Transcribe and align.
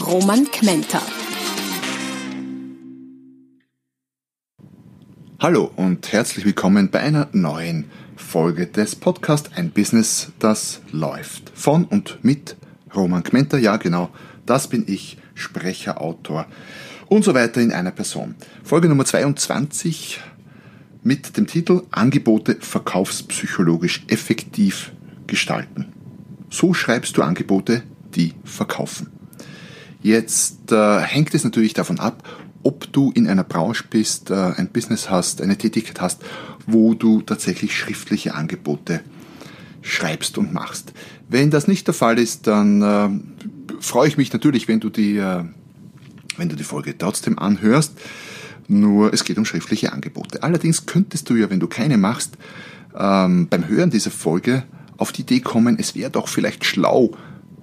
Roman 0.00 0.44
Kmenter. 0.50 1.00
Hallo 5.40 5.70
und 5.74 6.12
herzlich 6.12 6.44
willkommen 6.44 6.90
bei 6.90 7.00
einer 7.00 7.28
neuen 7.32 7.86
Folge 8.14 8.66
des 8.66 8.94
Podcasts 8.94 9.50
Ein 9.56 9.70
Business, 9.70 10.32
das 10.38 10.82
läuft. 10.92 11.50
Von 11.54 11.86
und 11.86 12.22
mit 12.22 12.56
Roman 12.94 13.22
Kmenter. 13.22 13.56
Ja, 13.58 13.78
genau, 13.78 14.10
das 14.44 14.68
bin 14.68 14.84
ich, 14.86 15.16
Sprecher, 15.34 16.00
Autor 16.00 16.46
und 17.08 17.24
so 17.24 17.32
weiter 17.32 17.62
in 17.62 17.72
einer 17.72 17.90
Person. 17.90 18.34
Folge 18.64 18.88
Nummer 18.88 19.06
22 19.06 20.20
mit 21.02 21.38
dem 21.38 21.46
Titel 21.46 21.82
Angebote 21.90 22.58
verkaufspsychologisch 22.60 24.04
effektiv 24.08 24.92
gestalten. 25.26 25.86
So 26.50 26.74
schreibst 26.74 27.16
du 27.16 27.22
Angebote, 27.22 27.82
die 28.14 28.34
verkaufen. 28.44 29.15
Jetzt 30.06 30.70
äh, 30.70 31.00
hängt 31.00 31.34
es 31.34 31.42
natürlich 31.42 31.74
davon 31.74 31.98
ab, 31.98 32.22
ob 32.62 32.92
du 32.92 33.10
in 33.10 33.26
einer 33.26 33.42
Branche 33.42 33.82
bist, 33.90 34.30
äh, 34.30 34.34
ein 34.34 34.68
Business 34.68 35.10
hast, 35.10 35.42
eine 35.42 35.58
Tätigkeit 35.58 36.00
hast, 36.00 36.22
wo 36.64 36.94
du 36.94 37.22
tatsächlich 37.22 37.76
schriftliche 37.76 38.36
Angebote 38.36 39.00
schreibst 39.82 40.38
und 40.38 40.54
machst. 40.54 40.92
Wenn 41.28 41.50
das 41.50 41.66
nicht 41.66 41.88
der 41.88 41.94
Fall 41.94 42.20
ist, 42.20 42.46
dann 42.46 42.82
äh, 42.82 43.08
freue 43.80 44.06
ich 44.06 44.16
mich 44.16 44.32
natürlich, 44.32 44.68
wenn 44.68 44.78
du 44.78 44.90
die, 44.90 45.16
äh, 45.16 45.42
wenn 46.36 46.48
du 46.48 46.54
die 46.54 46.62
Folge 46.62 46.96
trotzdem 46.96 47.36
anhörst. 47.40 47.94
Nur 48.68 49.12
es 49.12 49.24
geht 49.24 49.38
um 49.38 49.44
schriftliche 49.44 49.92
Angebote. 49.92 50.44
Allerdings 50.44 50.86
könntest 50.86 51.28
du 51.30 51.34
ja, 51.34 51.50
wenn 51.50 51.58
du 51.58 51.66
keine 51.66 51.98
machst, 51.98 52.38
ähm, 52.96 53.48
beim 53.48 53.66
Hören 53.66 53.90
dieser 53.90 54.12
Folge 54.12 54.62
auf 54.98 55.10
die 55.10 55.22
Idee 55.22 55.40
kommen, 55.40 55.80
es 55.80 55.96
wäre 55.96 56.12
doch 56.12 56.28
vielleicht 56.28 56.64
schlau, 56.64 57.10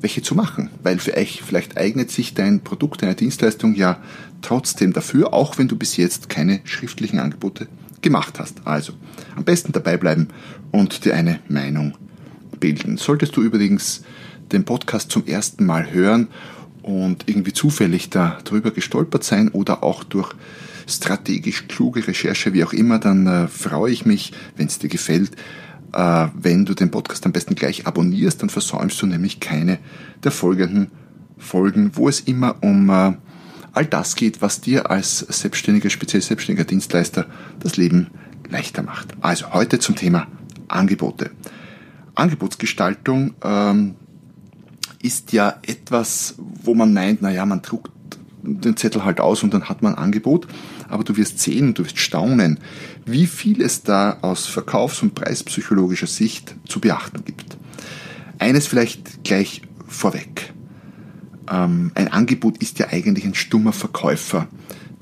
welche 0.03 0.21
zu 0.21 0.35
machen, 0.35 0.69
weil 0.83 0.99
vielleicht, 0.99 1.41
vielleicht 1.41 1.77
eignet 1.77 2.11
sich 2.11 2.33
dein 2.33 2.59
Produkt, 2.59 3.01
deine 3.01 3.15
Dienstleistung 3.15 3.73
ja 3.73 4.01
trotzdem 4.41 4.93
dafür, 4.93 5.33
auch 5.33 5.57
wenn 5.57 5.69
du 5.69 5.77
bis 5.77 5.97
jetzt 5.97 6.29
keine 6.29 6.59
schriftlichen 6.65 7.19
Angebote 7.19 7.67
gemacht 8.01 8.39
hast. 8.39 8.67
Also 8.67 8.93
am 9.35 9.45
besten 9.45 9.71
dabei 9.71 9.97
bleiben 9.97 10.27
und 10.71 11.05
dir 11.05 11.15
eine 11.15 11.39
Meinung 11.47 11.95
bilden. 12.59 12.97
Solltest 12.97 13.35
du 13.37 13.41
übrigens 13.41 14.03
den 14.51 14.65
Podcast 14.65 15.09
zum 15.09 15.25
ersten 15.25 15.65
Mal 15.65 15.91
hören 15.91 16.27
und 16.81 17.29
irgendwie 17.29 17.53
zufällig 17.53 18.09
darüber 18.09 18.71
gestolpert 18.71 19.23
sein 19.23 19.49
oder 19.49 19.83
auch 19.83 20.03
durch 20.03 20.33
strategisch 20.85 21.69
kluge 21.69 22.05
Recherche, 22.05 22.53
wie 22.53 22.65
auch 22.65 22.73
immer, 22.73 22.99
dann 22.99 23.25
äh, 23.25 23.47
freue 23.47 23.93
ich 23.93 24.05
mich, 24.05 24.33
wenn 24.57 24.67
es 24.67 24.79
dir 24.79 24.89
gefällt, 24.89 25.31
wenn 25.93 26.65
du 26.65 26.73
den 26.73 26.91
Podcast 26.91 27.25
am 27.25 27.31
besten 27.31 27.55
gleich 27.55 27.85
abonnierst, 27.85 28.41
dann 28.41 28.49
versäumst 28.49 29.01
du 29.01 29.05
nämlich 29.05 29.39
keine 29.39 29.79
der 30.23 30.31
folgenden 30.31 30.91
Folgen, 31.37 31.91
wo 31.95 32.09
es 32.09 32.21
immer 32.21 32.55
um 32.61 32.89
äh, 32.89 33.13
all 33.73 33.85
das 33.85 34.15
geht, 34.15 34.41
was 34.41 34.61
dir 34.61 34.89
als 34.89 35.19
selbstständiger, 35.19 35.89
speziell 35.89 36.21
selbstständiger 36.21 36.65
Dienstleister 36.65 37.25
das 37.59 37.77
Leben 37.77 38.07
leichter 38.49 38.83
macht. 38.83 39.13
Also 39.21 39.53
heute 39.53 39.79
zum 39.79 39.95
Thema 39.95 40.27
Angebote. 40.67 41.31
Angebotsgestaltung 42.15 43.33
ähm, 43.43 43.95
ist 45.01 45.33
ja 45.33 45.55
etwas, 45.63 46.35
wo 46.37 46.75
man 46.75 46.93
meint, 46.93 47.21
naja, 47.21 47.45
man 47.45 47.61
druckt 47.61 47.91
den 48.43 48.77
Zettel 48.77 49.05
halt 49.05 49.19
aus 49.19 49.43
und 49.43 49.53
dann 49.53 49.69
hat 49.69 49.81
man 49.81 49.95
ein 49.95 50.03
Angebot. 50.03 50.47
Aber 50.93 51.03
du 51.03 51.17
wirst 51.17 51.39
sehen 51.39 51.73
du 51.73 51.83
wirst 51.83 51.97
staunen, 51.97 52.59
wie 53.03 53.25
viel 53.25 53.63
es 53.63 53.81
da 53.81 54.19
aus 54.21 54.45
verkaufs- 54.45 55.01
und 55.01 55.15
preispsychologischer 55.15 56.05
Sicht 56.05 56.55
zu 56.67 56.79
beachten 56.79 57.25
gibt. 57.25 57.57
Eines 58.37 58.67
vielleicht 58.67 59.23
gleich 59.23 59.63
vorweg. 59.87 60.53
Ähm, 61.51 61.91
ein 61.95 62.09
Angebot 62.09 62.59
ist 62.59 62.77
ja 62.77 62.89
eigentlich 62.91 63.25
ein 63.25 63.33
stummer 63.33 63.73
Verkäufer, 63.73 64.47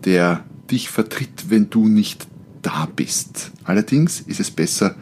der 0.06 0.46
dich 0.72 0.90
vertritt, 0.90 1.50
wenn 1.50 1.70
du 1.70 1.90
nicht 1.90 2.26
da 2.62 2.88
bist. 2.96 3.52
Allerdings 3.66 4.22
ist 4.22 4.40
es 4.40 4.50
besser, 4.50 4.96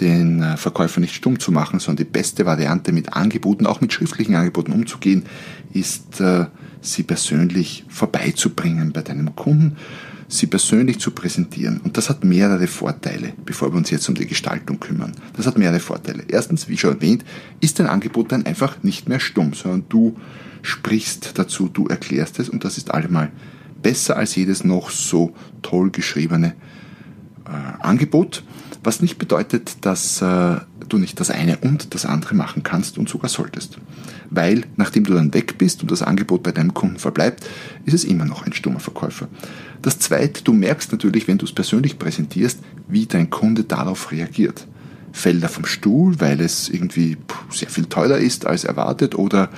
den 0.00 0.42
äh, 0.42 0.56
Verkäufer 0.56 1.00
nicht 1.00 1.14
stumm 1.14 1.40
zu 1.40 1.52
machen, 1.52 1.78
sondern 1.78 2.06
die 2.06 2.10
beste 2.10 2.46
Variante 2.46 2.92
mit 2.92 3.12
Angeboten, 3.12 3.66
auch 3.66 3.82
mit 3.82 3.92
schriftlichen 3.92 4.34
Angeboten 4.34 4.72
umzugehen, 4.72 5.24
ist 5.74 6.22
äh, 6.22 6.46
sie 6.82 7.04
persönlich 7.04 7.84
vorbeizubringen 7.88 8.92
bei 8.92 9.00
deinem 9.00 9.34
Kunden, 9.34 9.76
sie 10.28 10.46
persönlich 10.46 10.98
zu 10.98 11.12
präsentieren. 11.12 11.80
Und 11.82 11.96
das 11.96 12.10
hat 12.10 12.24
mehrere 12.24 12.66
Vorteile, 12.66 13.32
bevor 13.44 13.72
wir 13.72 13.76
uns 13.78 13.90
jetzt 13.90 14.08
um 14.08 14.14
die 14.14 14.26
Gestaltung 14.26 14.80
kümmern. 14.80 15.12
Das 15.36 15.46
hat 15.46 15.56
mehrere 15.56 15.80
Vorteile. 15.80 16.24
Erstens, 16.28 16.68
wie 16.68 16.76
schon 16.76 16.94
erwähnt, 16.94 17.24
ist 17.60 17.78
dein 17.78 17.86
Angebot 17.86 18.32
dann 18.32 18.44
einfach 18.44 18.82
nicht 18.82 19.08
mehr 19.08 19.20
stumm, 19.20 19.54
sondern 19.54 19.84
du 19.88 20.16
sprichst 20.62 21.38
dazu, 21.38 21.68
du 21.68 21.86
erklärst 21.86 22.38
es 22.38 22.48
und 22.48 22.64
das 22.64 22.76
ist 22.76 22.90
allemal 22.90 23.30
besser 23.82 24.16
als 24.16 24.36
jedes 24.36 24.64
noch 24.64 24.90
so 24.90 25.34
toll 25.60 25.90
geschriebene 25.90 26.54
äh, 27.46 27.82
Angebot, 27.82 28.44
was 28.84 29.00
nicht 29.00 29.18
bedeutet, 29.18 29.76
dass 29.82 30.20
äh, 30.22 30.56
du 30.88 30.98
nicht 30.98 31.20
das 31.20 31.30
eine 31.30 31.58
und 31.58 31.94
das 31.94 32.04
andere 32.04 32.34
machen 32.34 32.62
kannst 32.62 32.98
und 32.98 33.08
sogar 33.08 33.28
solltest. 33.28 33.78
Weil, 34.30 34.64
nachdem 34.76 35.04
du 35.04 35.14
dann 35.14 35.32
weg 35.34 35.58
bist 35.58 35.82
und 35.82 35.90
das 35.90 36.02
Angebot 36.02 36.42
bei 36.42 36.52
deinem 36.52 36.74
Kunden 36.74 36.98
verbleibt, 36.98 37.44
ist 37.84 37.94
es 37.94 38.04
immer 38.04 38.24
noch 38.24 38.44
ein 38.44 38.52
stummer 38.52 38.80
Verkäufer. 38.80 39.28
Das 39.82 39.98
zweite, 39.98 40.42
du 40.42 40.52
merkst 40.52 40.90
natürlich, 40.92 41.28
wenn 41.28 41.38
du 41.38 41.44
es 41.44 41.52
persönlich 41.52 41.98
präsentierst, 41.98 42.58
wie 42.88 43.06
dein 43.06 43.30
Kunde 43.30 43.64
darauf 43.64 44.10
reagiert. 44.10 44.66
Fällt 45.12 45.42
er 45.42 45.48
vom 45.48 45.66
Stuhl, 45.66 46.20
weil 46.20 46.40
es 46.40 46.68
irgendwie 46.68 47.18
sehr 47.50 47.68
viel 47.68 47.86
teurer 47.86 48.18
ist 48.18 48.46
als 48.46 48.64
erwartet 48.64 49.14
oder 49.14 49.50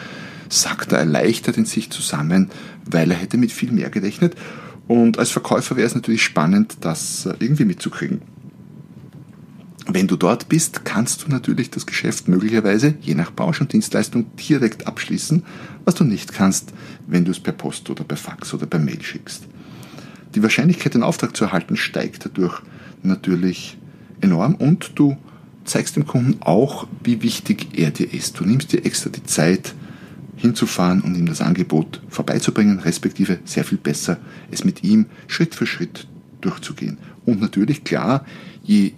sackt 0.49 0.93
er 0.93 0.99
erleichtert 0.99 1.57
in 1.57 1.65
sich 1.65 1.91
zusammen, 1.91 2.51
weil 2.85 3.11
er 3.11 3.17
hätte 3.17 3.39
mit 3.39 3.53
viel 3.53 3.73
mehr 3.73 3.91
gerechnet. 3.91 4.35
Und 4.87 5.19
als 5.19 5.31
Verkäufer 5.31 5.77
wäre 5.77 5.87
es 5.87 5.95
natürlich 5.95 6.23
spannend, 6.23 6.79
das 6.81 7.27
äh, 7.27 7.35
irgendwie 7.39 7.65
mitzukriegen. 7.65 8.21
Wenn 9.87 10.07
du 10.07 10.17
dort 10.17 10.49
bist, 10.49 10.85
kannst 10.85 11.25
du 11.25 11.31
natürlich 11.31 11.71
das 11.71 11.85
Geschäft 11.85 12.27
möglicherweise, 12.27 12.95
je 13.03 13.15
nach 13.15 13.33
Branche 13.33 13.65
und 13.65 13.73
Dienstleistung, 13.73 14.27
direkt 14.37 14.87
abschließen, 14.87 15.45
was 15.85 15.95
du 15.95 16.05
nicht 16.05 16.33
kannst, 16.33 16.73
wenn 17.07 17.25
du 17.25 17.31
es 17.31 17.41
per 17.41 17.53
Post 17.53 17.91
oder 17.91 18.05
per 18.05 18.17
Fax 18.17 18.55
oder 18.55 18.67
per 18.67 18.81
Mail 18.81 19.03
schickst. 19.03 19.45
Die 20.35 20.43
Wahrscheinlichkeit, 20.43 20.95
den 20.95 21.03
Auftrag 21.03 21.37
zu 21.37 21.45
erhalten, 21.45 21.77
steigt 21.77 22.25
dadurch 22.25 22.63
natürlich 23.03 23.77
enorm 24.23 24.55
und 24.55 24.93
du 24.95 25.19
zeigst 25.65 25.97
dem 25.97 26.07
Kunden 26.07 26.41
auch, 26.41 26.87
wie 27.03 27.23
wichtig 27.23 27.79
er 27.79 27.91
dir 27.91 28.13
ist. 28.13 28.41
Du 28.41 28.45
nimmst 28.45 28.73
dir 28.73 28.85
extra 28.85 29.11
die 29.11 29.25
Zeit, 29.25 29.75
hinzufahren 30.37 31.01
und 31.01 31.17
ihm 31.17 31.27
das 31.27 31.41
Angebot 31.41 32.01
vorbeizubringen, 32.09 32.81
respektive 32.81 33.39
sehr 33.45 33.65
viel 33.65 33.79
besser, 33.79 34.19
es 34.51 34.65
mit 34.65 34.83
ihm 34.83 35.07
Schritt 35.27 35.55
für 35.55 35.67
Schritt 35.67 36.07
durchzugehen. 36.41 36.99
Und 37.25 37.41
natürlich, 37.41 37.85
klar, 37.85 38.25
je 38.63 38.93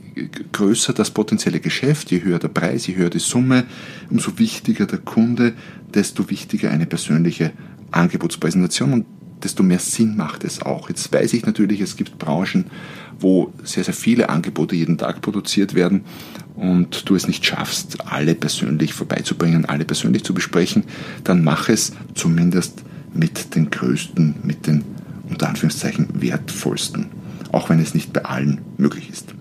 größer 0.53 0.93
das 0.93 1.11
potenzielle 1.11 1.61
Geschäft, 1.61 2.11
je 2.11 2.23
höher 2.23 2.39
der 2.39 2.49
Preis, 2.49 2.87
je 2.87 2.97
höher 2.97 3.11
die 3.11 3.19
Summe, 3.19 3.65
umso 4.11 4.39
wichtiger 4.39 4.87
der 4.87 4.99
Kunde, 4.99 5.55
desto 5.93 6.31
wichtiger 6.31 6.71
eine 6.71 6.87
persönliche 6.87 7.53
Angebotspräsentation 7.91 8.93
und 8.93 9.07
desto 9.43 9.63
mehr 9.63 9.79
Sinn 9.79 10.17
macht 10.17 10.45
es 10.45 10.63
auch. 10.63 10.89
Jetzt 10.89 11.13
weiß 11.13 11.35
ich 11.35 11.45
natürlich, 11.45 11.81
es 11.81 11.97
gibt 11.97 12.19
Branchen, 12.19 12.67
wo 13.21 13.53
sehr, 13.63 13.85
sehr 13.85 13.95
viele 13.95 14.29
Angebote 14.29 14.75
jeden 14.75 14.99
Tag 14.99 15.21
produziert 15.21 15.75
werden 15.75 16.05
und 16.55 17.09
du 17.09 17.15
es 17.15 17.27
nicht 17.27 17.45
schaffst, 17.45 18.07
alle 18.07 18.35
persönlich 18.35 18.95
vorbeizubringen, 18.95 19.67
alle 19.67 19.85
persönlich 19.85 20.25
zu 20.25 20.33
besprechen, 20.33 20.85
dann 21.25 21.45
mach 21.45 21.69
es 21.69 21.93
zumindest 22.15 22.83
mit 23.13 23.55
den 23.55 23.71
größten, 23.71 24.37
mit 24.43 24.67
den 24.67 24.85
unter 25.29 25.49
Anführungszeichen 25.49 26.09
wertvollsten, 26.15 27.07
auch 27.53 27.69
wenn 27.69 27.81
es 27.81 27.95
nicht 27.95 28.13
bei 28.13 28.25
allen 28.25 28.61
möglich 28.79 29.11
ist. 29.11 29.36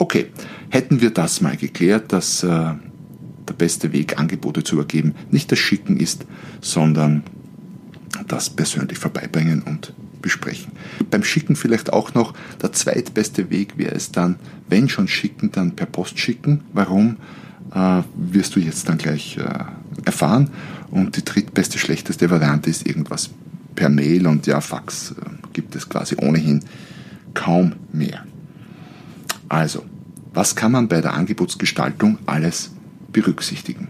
Okay, 0.00 0.28
hätten 0.70 1.02
wir 1.02 1.10
das 1.10 1.42
mal 1.42 1.58
geklärt, 1.58 2.10
dass 2.14 2.42
äh, 2.42 2.46
der 2.46 3.54
beste 3.58 3.92
Weg, 3.92 4.18
Angebote 4.18 4.64
zu 4.64 4.76
übergeben, 4.76 5.14
nicht 5.30 5.52
das 5.52 5.58
Schicken 5.58 5.98
ist, 5.98 6.24
sondern 6.62 7.22
das 8.26 8.48
persönlich 8.48 8.96
vorbeibringen 8.96 9.60
und 9.60 9.92
besprechen. 10.22 10.72
Beim 11.10 11.22
Schicken 11.22 11.54
vielleicht 11.54 11.92
auch 11.92 12.14
noch, 12.14 12.32
der 12.62 12.72
zweitbeste 12.72 13.50
Weg 13.50 13.76
wäre 13.76 13.94
es 13.94 14.10
dann, 14.10 14.36
wenn 14.70 14.88
schon 14.88 15.06
schicken, 15.06 15.52
dann 15.52 15.76
per 15.76 15.84
Post 15.84 16.18
schicken. 16.18 16.62
Warum, 16.72 17.18
äh, 17.74 18.02
wirst 18.16 18.56
du 18.56 18.60
jetzt 18.60 18.88
dann 18.88 18.96
gleich 18.96 19.36
äh, 19.36 19.64
erfahren. 20.06 20.48
Und 20.90 21.18
die 21.18 21.24
drittbeste, 21.26 21.78
schlechteste 21.78 22.30
Variante 22.30 22.70
ist 22.70 22.86
irgendwas 22.86 23.28
per 23.74 23.90
Mail 23.90 24.26
und 24.26 24.46
ja, 24.46 24.62
Fax 24.62 25.10
äh, 25.10 25.14
gibt 25.52 25.76
es 25.76 25.86
quasi 25.86 26.16
ohnehin 26.18 26.64
kaum 27.34 27.74
mehr. 27.92 28.24
Also, 29.50 29.84
was 30.32 30.54
kann 30.56 30.72
man 30.72 30.88
bei 30.88 31.00
der 31.00 31.14
Angebotsgestaltung 31.14 32.18
alles 32.26 32.70
berücksichtigen? 33.12 33.88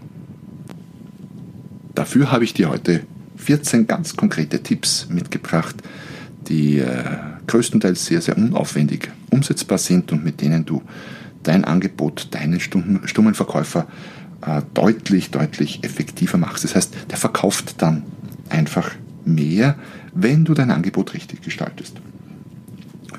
Dafür 1.95 2.33
habe 2.33 2.45
ich 2.45 2.55
dir 2.55 2.71
heute 2.71 3.03
14 3.37 3.87
ganz 3.87 4.17
konkrete 4.17 4.63
Tipps 4.63 5.09
mitgebracht, 5.09 5.77
die 6.49 6.79
äh, 6.79 7.05
größtenteils 7.47 8.07
sehr, 8.07 8.21
sehr 8.21 8.37
unaufwendig 8.37 9.11
umsetzbar 9.31 9.79
sind 9.79 10.13
und 10.13 10.25
mit 10.25 10.41
denen 10.41 10.65
du 10.65 10.83
dein 11.43 11.65
Angebot, 11.65 12.29
deinen 12.31 12.61
stummen 12.61 13.35
Verkäufer 13.35 13.87
äh, 14.47 14.63
deutlich, 14.75 15.31
deutlich 15.31 15.85
effektiver 15.85 16.39
machst. 16.39 16.65
Das 16.65 16.75
heißt, 16.75 16.97
der 17.11 17.19
verkauft 17.19 17.83
dann 17.83 18.03
einfach 18.49 18.91
mehr, 19.25 19.77
wenn 20.15 20.45
du 20.45 20.55
dein 20.55 20.71
Angebot 20.71 21.15
richtig 21.15 21.43
gestaltest. 21.43 21.97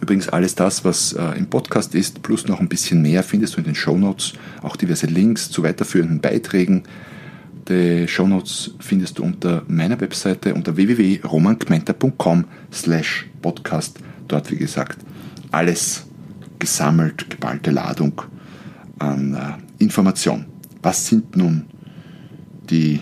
Übrigens 0.01 0.29
alles 0.29 0.55
das, 0.55 0.83
was 0.83 1.13
äh, 1.13 1.37
im 1.37 1.47
Podcast 1.47 1.93
ist, 1.93 2.23
plus 2.23 2.47
noch 2.47 2.59
ein 2.59 2.67
bisschen 2.67 3.03
mehr, 3.03 3.21
findest 3.21 3.55
du 3.55 3.59
in 3.59 3.65
den 3.65 3.75
Show 3.75 3.97
Notes, 3.97 4.33
auch 4.63 4.75
diverse 4.75 5.05
Links 5.05 5.51
zu 5.51 5.61
weiterführenden 5.61 6.19
Beiträgen. 6.19 6.83
Die 7.69 8.07
Show 8.07 8.27
Notes 8.27 8.71
findest 8.79 9.19
du 9.19 9.23
unter 9.23 9.63
meiner 9.67 10.01
Webseite 10.01 10.55
unter 10.55 10.75
www.romangmenta.com 10.75 12.45
slash 12.73 13.27
podcast. 13.43 13.99
Dort, 14.27 14.49
wie 14.49 14.57
gesagt, 14.57 14.97
alles 15.51 16.07
gesammelt, 16.57 17.29
geballte 17.29 17.69
Ladung 17.69 18.23
an 18.97 19.35
äh, 19.35 19.83
Information. 19.83 20.45
Was 20.81 21.05
sind 21.07 21.35
nun 21.37 21.65
die 22.71 23.01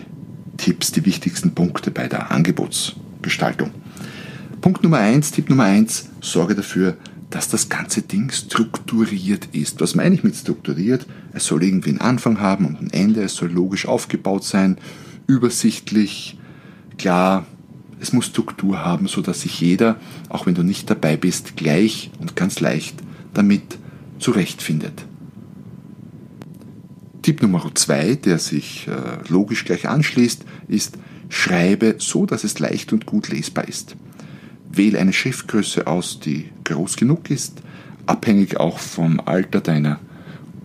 Tipps, 0.58 0.92
die 0.92 1.06
wichtigsten 1.06 1.54
Punkte 1.54 1.90
bei 1.90 2.08
der 2.08 2.30
Angebotsgestaltung? 2.30 3.70
Punkt 4.60 4.82
Nummer 4.82 4.98
eins, 4.98 5.30
Tipp 5.30 5.48
Nummer 5.48 5.64
eins, 5.64 6.10
sorge 6.20 6.54
dafür, 6.54 6.96
dass 7.30 7.48
das 7.48 7.68
ganze 7.68 8.02
Ding 8.02 8.30
strukturiert 8.30 9.48
ist. 9.52 9.80
Was 9.80 9.94
meine 9.94 10.14
ich 10.14 10.22
mit 10.22 10.36
strukturiert? 10.36 11.06
Es 11.32 11.46
soll 11.46 11.62
irgendwie 11.62 11.90
einen 11.90 12.00
Anfang 12.00 12.40
haben 12.40 12.66
und 12.66 12.80
ein 12.80 12.90
Ende, 12.90 13.22
es 13.22 13.36
soll 13.36 13.50
logisch 13.50 13.86
aufgebaut 13.86 14.44
sein, 14.44 14.76
übersichtlich, 15.26 16.38
klar, 16.98 17.46
es 18.00 18.12
muss 18.12 18.26
Struktur 18.26 18.84
haben, 18.84 19.08
so 19.08 19.22
dass 19.22 19.42
sich 19.42 19.60
jeder, 19.60 19.96
auch 20.28 20.46
wenn 20.46 20.54
du 20.54 20.62
nicht 20.62 20.90
dabei 20.90 21.16
bist, 21.16 21.56
gleich 21.56 22.10
und 22.18 22.36
ganz 22.36 22.60
leicht 22.60 22.96
damit 23.32 23.78
zurechtfindet. 24.18 25.06
Tipp 27.22 27.42
Nummer 27.42 27.70
zwei, 27.74 28.14
der 28.14 28.38
sich 28.38 28.88
äh, 28.88 29.28
logisch 29.28 29.64
gleich 29.64 29.88
anschließt, 29.88 30.44
ist, 30.68 30.98
schreibe 31.28 31.96
so, 31.98 32.26
dass 32.26 32.44
es 32.44 32.58
leicht 32.58 32.92
und 32.92 33.06
gut 33.06 33.28
lesbar 33.28 33.68
ist. 33.68 33.96
Wähle 34.72 34.98
eine 34.98 35.12
Schriftgröße 35.12 35.86
aus, 35.86 36.20
die 36.20 36.50
groß 36.64 36.96
genug 36.96 37.30
ist, 37.30 37.62
abhängig 38.06 38.58
auch 38.58 38.78
vom 38.78 39.20
Alter 39.20 39.60
deiner 39.60 40.00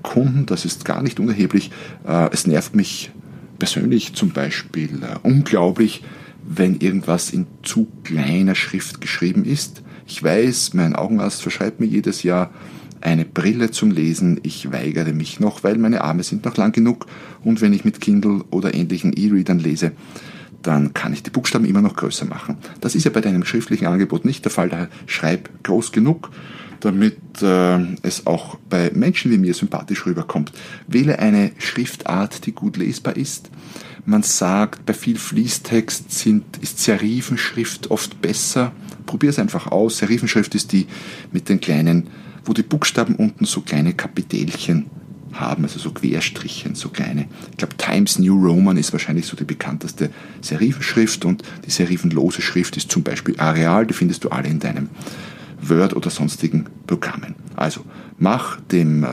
Kunden, 0.04 0.46
das 0.46 0.66
ist 0.66 0.86
gar 0.86 1.02
nicht 1.02 1.20
unerheblich. 1.20 1.72
Äh, 2.08 2.30
es 2.32 2.46
nervt 2.46 2.76
mich 2.76 3.12
persönlich 3.58 4.14
zum 4.14 4.32
Beispiel 4.32 5.02
äh, 5.02 5.18
unglaublich, 5.24 6.04
wenn 6.48 6.80
irgendwas 6.80 7.32
in 7.32 7.48
zu 7.64 7.88
kleiner 8.04 8.54
Schrift 8.54 9.02
geschrieben 9.02 9.46
ist. 9.46 9.82
Ich 10.08 10.22
weiß, 10.22 10.76
mein 10.76 10.96
Augenarzt 10.96 11.42
verschreibt 11.42 11.80
mir 11.80 11.88
jedes 11.88 12.22
Jahr 12.22 12.52
eine 13.02 13.26
Brille 13.26 13.72
zum 13.72 13.92
Lesen. 13.92 14.40
Ich 14.44 14.72
weigere 14.72 15.14
mich 15.14 15.40
noch, 15.40 15.64
weil 15.64 15.78
meine 15.78 16.02
Arme 16.02 16.24
sind 16.24 16.46
noch 16.46 16.58
lang 16.58 16.72
genug 16.72 17.08
und 17.44 17.62
wenn 17.62 17.74
ich 17.74 17.86
mit 17.86 18.02
Kindle 18.02 18.44
oder 18.52 18.74
ähnlichen 18.76 19.14
E-Readern 19.14 19.60
lese, 19.60 19.92
dann 20.66 20.94
kann 20.94 21.14
ich 21.14 21.24
die 21.24 21.30
Buchstaben 21.30 21.66
immer 21.66 21.82
noch 21.82 21.96
größer 21.96 22.26
machen. 22.26 22.58
Das 22.82 22.96
ist 22.96 23.04
ja 23.04 23.12
bei 23.12 23.22
deinem 23.22 23.46
schriftlichen 23.46 23.88
Angebot 23.88 24.26
nicht 24.26 24.44
der 24.46 24.52
Fall, 24.52 24.70
daher 24.70 24.90
schreib 25.06 25.50
groß 25.64 25.92
genug, 25.92 26.32
damit 26.80 27.42
äh, 27.42 27.80
es 28.02 28.26
auch 28.26 28.58
bei 28.70 28.92
Menschen 28.94 29.32
wie 29.32 29.38
mir 29.38 29.54
sympathisch 29.54 30.06
rüberkommt. 30.06 30.52
Wähle 30.88 31.20
eine 31.20 31.52
Schriftart, 31.58 32.46
die 32.46 32.54
gut 32.54 32.78
lesbar 32.78 33.16
ist. 33.16 33.50
Man 34.06 34.24
sagt, 34.24 34.86
bei 34.86 34.94
viel 34.94 35.18
Fließtext 35.18 36.12
sind, 36.12 36.58
ist 36.58 36.80
Serifenschrift 36.80 37.90
oft 37.92 38.22
besser. 38.22 38.72
Probier 39.06 39.32
es 39.32 39.40
einfach 39.40 39.68
aus. 39.68 39.98
Serifenschrift 39.98 40.54
ist 40.56 40.72
die 40.72 40.88
mit 41.32 41.50
den 41.50 41.60
kleinen, 41.60 42.08
wo 42.44 42.54
die 42.54 42.64
Buchstaben 42.64 43.16
unten 43.16 43.46
so 43.46 43.62
kleine 43.62 43.94
Kapitelchen 43.94 44.90
haben, 45.40 45.64
also 45.64 45.80
so 45.80 45.92
Querstrichen, 45.92 46.76
so 46.76 46.90
kleine. 46.90 47.28
Ich 47.52 47.58
glaube, 47.58 47.76
Times 47.78 48.20
New 48.20 48.36
Roman 48.36 48.78
ist 48.78 48.94
wahrscheinlich 48.94 49.26
so 49.26 49.36
die 49.36 49.44
bekannteste 49.44 50.10
Serifenschrift 50.42 51.26
und 51.26 51.44
die 51.66 51.72
serifenlose 51.72 52.42
Schrift 52.42 52.78
ist 52.78 52.92
zum 52.92 53.04
Beispiel 53.04 53.40
Areal, 53.40 53.86
die 53.86 53.94
findest 53.94 54.24
du 54.24 54.30
alle 54.30 54.48
in 54.48 54.60
deinem 54.60 54.90
Word 55.62 55.96
oder 55.96 56.10
sonstigen 56.10 56.68
Programmen. 56.88 57.36
Also 57.56 57.82
mach 58.18 58.60
dem 58.62 59.04
äh, 59.04 59.08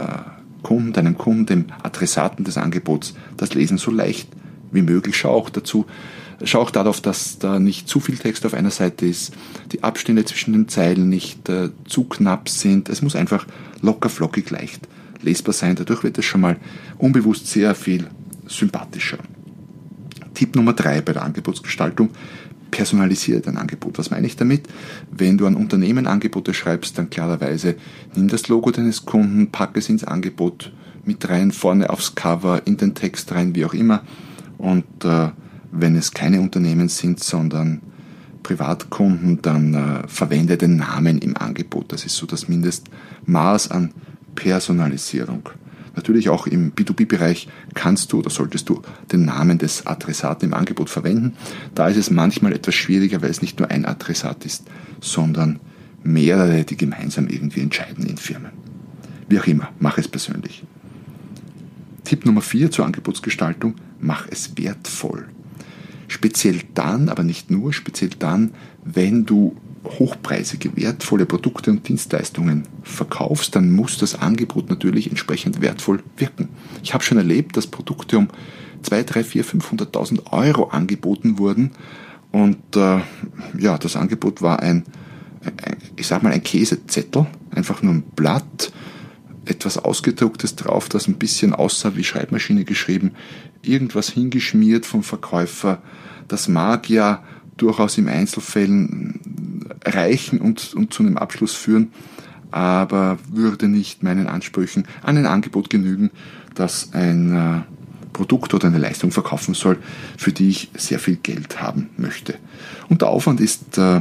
Kunden, 0.62 0.92
deinem 0.92 1.18
Kunden, 1.18 1.46
dem 1.46 1.64
Adressaten 1.82 2.44
des 2.44 2.56
Angebots 2.56 3.14
das 3.36 3.54
Lesen 3.54 3.78
so 3.78 3.90
leicht 3.90 4.28
wie 4.70 4.82
möglich. 4.82 5.16
Schau 5.16 5.30
auch 5.30 5.50
dazu, 5.50 5.86
schau 6.44 6.60
auch 6.60 6.70
darauf, 6.70 7.00
dass 7.00 7.38
da 7.38 7.58
nicht 7.58 7.88
zu 7.88 8.00
viel 8.00 8.16
Text 8.16 8.46
auf 8.46 8.54
einer 8.54 8.70
Seite 8.70 9.06
ist, 9.06 9.32
die 9.72 9.82
Abstände 9.82 10.24
zwischen 10.24 10.52
den 10.52 10.68
Zeilen 10.68 11.08
nicht 11.08 11.48
äh, 11.48 11.70
zu 11.86 12.04
knapp 12.04 12.48
sind. 12.48 12.88
Es 12.88 13.02
muss 13.02 13.16
einfach 13.16 13.46
locker, 13.80 14.08
flockig, 14.08 14.50
leicht 14.50 14.88
lesbar 15.22 15.52
sein. 15.52 15.76
Dadurch 15.76 16.02
wird 16.02 16.18
es 16.18 16.24
schon 16.24 16.40
mal 16.40 16.56
unbewusst 16.98 17.46
sehr 17.46 17.74
viel 17.74 18.06
sympathischer. 18.46 19.18
Tipp 20.34 20.56
Nummer 20.56 20.72
drei 20.72 21.00
bei 21.00 21.12
der 21.12 21.22
Angebotsgestaltung. 21.22 22.10
Personalisiere 22.70 23.40
dein 23.40 23.58
Angebot. 23.58 23.98
Was 23.98 24.10
meine 24.10 24.26
ich 24.26 24.36
damit? 24.36 24.66
Wenn 25.10 25.36
du 25.36 25.46
an 25.46 25.56
Unternehmen 25.56 26.06
Angebote 26.06 26.54
schreibst, 26.54 26.96
dann 26.96 27.10
klarerweise 27.10 27.76
nimm 28.14 28.28
das 28.28 28.48
Logo 28.48 28.70
deines 28.70 29.04
Kunden, 29.04 29.50
pack 29.50 29.76
es 29.76 29.90
ins 29.90 30.04
Angebot 30.04 30.72
mit 31.04 31.28
rein, 31.28 31.52
vorne 31.52 31.90
aufs 31.90 32.14
Cover, 32.14 32.62
in 32.64 32.78
den 32.78 32.94
Text 32.94 33.32
rein, 33.32 33.54
wie 33.54 33.64
auch 33.64 33.74
immer. 33.74 34.02
Und 34.56 35.04
äh, 35.04 35.28
wenn 35.70 35.96
es 35.96 36.12
keine 36.12 36.40
Unternehmen 36.40 36.88
sind, 36.88 37.22
sondern 37.22 37.82
Privatkunden, 38.42 39.40
dann 39.42 39.74
äh, 39.74 40.08
verwende 40.08 40.56
den 40.56 40.76
Namen 40.76 41.18
im 41.18 41.36
Angebot. 41.36 41.92
Das 41.92 42.04
ist 42.04 42.16
so 42.16 42.26
das 42.26 42.48
Mindestmaß 42.48 43.70
an 43.70 43.92
Personalisierung. 44.34 45.50
Natürlich 45.94 46.30
auch 46.30 46.46
im 46.46 46.72
B2B-Bereich 46.72 47.48
kannst 47.74 48.12
du 48.12 48.20
oder 48.20 48.30
solltest 48.30 48.68
du 48.68 48.80
den 49.12 49.26
Namen 49.26 49.58
des 49.58 49.86
Adressaten 49.86 50.48
im 50.48 50.54
Angebot 50.54 50.88
verwenden. 50.88 51.34
Da 51.74 51.88
ist 51.88 51.98
es 51.98 52.10
manchmal 52.10 52.54
etwas 52.54 52.74
schwieriger, 52.74 53.20
weil 53.20 53.30
es 53.30 53.42
nicht 53.42 53.58
nur 53.58 53.70
ein 53.70 53.84
Adressat 53.84 54.44
ist, 54.46 54.64
sondern 55.00 55.60
mehrere, 56.02 56.64
die 56.64 56.76
gemeinsam 56.76 57.28
irgendwie 57.28 57.60
entscheiden 57.60 58.06
in 58.06 58.16
Firmen. 58.16 58.52
Wie 59.28 59.38
auch 59.38 59.46
immer, 59.46 59.70
mach 59.78 59.98
es 59.98 60.08
persönlich. 60.08 60.64
Tipp 62.04 62.26
Nummer 62.26 62.42
4 62.42 62.70
zur 62.70 62.86
Angebotsgestaltung, 62.86 63.74
mach 64.00 64.26
es 64.28 64.56
wertvoll. 64.56 65.28
Speziell 66.08 66.60
dann, 66.74 67.08
aber 67.08 67.22
nicht 67.22 67.50
nur, 67.50 67.72
speziell 67.72 68.10
dann, 68.18 68.52
wenn 68.84 69.24
du 69.24 69.56
hochpreisige, 69.84 70.76
wertvolle 70.76 71.26
Produkte 71.26 71.70
und 71.70 71.88
Dienstleistungen 71.88 72.64
verkaufst, 72.82 73.56
dann 73.56 73.72
muss 73.72 73.98
das 73.98 74.14
Angebot 74.14 74.70
natürlich 74.70 75.08
entsprechend 75.08 75.60
wertvoll 75.60 76.02
wirken. 76.16 76.48
Ich 76.82 76.94
habe 76.94 77.02
schon 77.02 77.18
erlebt, 77.18 77.56
dass 77.56 77.66
Produkte 77.66 78.18
um 78.18 78.28
2, 78.82 79.02
3, 79.02 79.24
4, 79.24 79.44
500.000 79.44 80.32
Euro 80.32 80.68
angeboten 80.68 81.38
wurden 81.38 81.72
und 82.30 82.76
äh, 82.76 83.00
ja, 83.58 83.78
das 83.78 83.96
Angebot 83.96 84.40
war 84.42 84.60
ein, 84.60 84.84
ein, 85.42 85.76
ich 85.96 86.06
sag 86.06 86.22
mal, 86.22 86.32
ein 86.32 86.42
Käsezettel, 86.42 87.26
einfach 87.50 87.82
nur 87.82 87.94
ein 87.94 88.02
Blatt, 88.02 88.72
etwas 89.44 89.76
Ausgedrucktes 89.78 90.56
drauf, 90.56 90.88
das 90.88 91.08
ein 91.08 91.18
bisschen 91.18 91.52
aussah 91.52 91.96
wie 91.96 92.04
Schreibmaschine 92.04 92.64
geschrieben, 92.64 93.12
irgendwas 93.60 94.08
hingeschmiert 94.08 94.86
vom 94.86 95.02
Verkäufer. 95.02 95.82
Das 96.28 96.48
mag 96.48 96.88
ja 96.88 97.22
durchaus 97.56 97.98
im 97.98 98.08
Einzelfällen 98.08 99.20
reichen 99.84 100.40
und, 100.40 100.74
und 100.74 100.92
zu 100.92 101.02
einem 101.02 101.16
Abschluss 101.16 101.54
führen, 101.54 101.92
aber 102.50 103.18
würde 103.30 103.68
nicht 103.68 104.02
meinen 104.02 104.26
Ansprüchen 104.26 104.86
an 105.02 105.16
ein 105.16 105.26
Angebot 105.26 105.70
genügen, 105.70 106.10
das 106.54 106.92
ein 106.92 107.34
äh, 107.34 107.60
Produkt 108.12 108.52
oder 108.52 108.68
eine 108.68 108.78
Leistung 108.78 109.10
verkaufen 109.10 109.54
soll, 109.54 109.78
für 110.16 110.32
die 110.32 110.50
ich 110.50 110.70
sehr 110.74 110.98
viel 110.98 111.16
Geld 111.16 111.62
haben 111.62 111.88
möchte. 111.96 112.34
Und 112.88 113.00
der 113.00 113.08
Aufwand 113.08 113.40
ist 113.40 113.78
äh, 113.78 114.00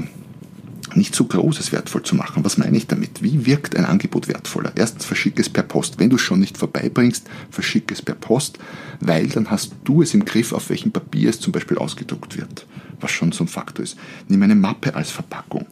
nicht 0.96 1.16
so 1.16 1.24
groß, 1.24 1.60
es 1.60 1.72
wertvoll 1.72 2.04
zu 2.04 2.16
machen. 2.16 2.44
Was 2.44 2.58
meine 2.58 2.76
ich 2.76 2.88
damit? 2.88 3.24
Wie 3.24 3.46
wirkt 3.46 3.78
ein 3.78 3.86
Angebot 3.86 4.28
wertvoller? 4.28 4.74
Erstens 4.76 5.06
verschicke 5.06 5.42
es 5.42 5.48
per 5.48 5.64
Post. 5.64 6.00
Wenn 6.00 6.10
du 6.10 6.18
es 6.18 6.22
schon 6.22 6.42
nicht 6.42 6.58
vorbeibringst, 6.58 7.30
verschicke 7.50 7.94
es 7.94 8.02
per 8.02 8.16
Post, 8.16 8.60
weil 9.00 9.28
dann 9.28 9.50
hast 9.50 9.74
du 9.86 10.02
es 10.02 10.14
im 10.14 10.26
Griff, 10.26 10.52
auf 10.52 10.70
welchem 10.70 10.92
Papier 10.92 11.30
es 11.30 11.40
zum 11.40 11.54
Beispiel 11.54 11.78
ausgedruckt 11.78 12.38
wird 12.38 12.66
was 13.02 13.12
schon 13.12 13.32
so 13.32 13.44
ein 13.44 13.48
Faktor 13.48 13.84
ist. 13.84 13.98
Nimm 14.28 14.42
eine 14.44 14.56
Mappe 14.56 14.96
als 14.96 15.12
Verpackung. 15.12 15.66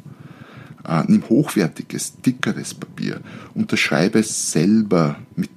Äh, 0.87 1.03
nimm 1.07 1.27
hochwertiges, 1.29 2.21
dickeres 2.21 2.73
Papier. 2.73 3.21
Unterschreibe 3.53 4.19
es 4.19 4.51
selber 4.51 5.17
mit 5.35 5.49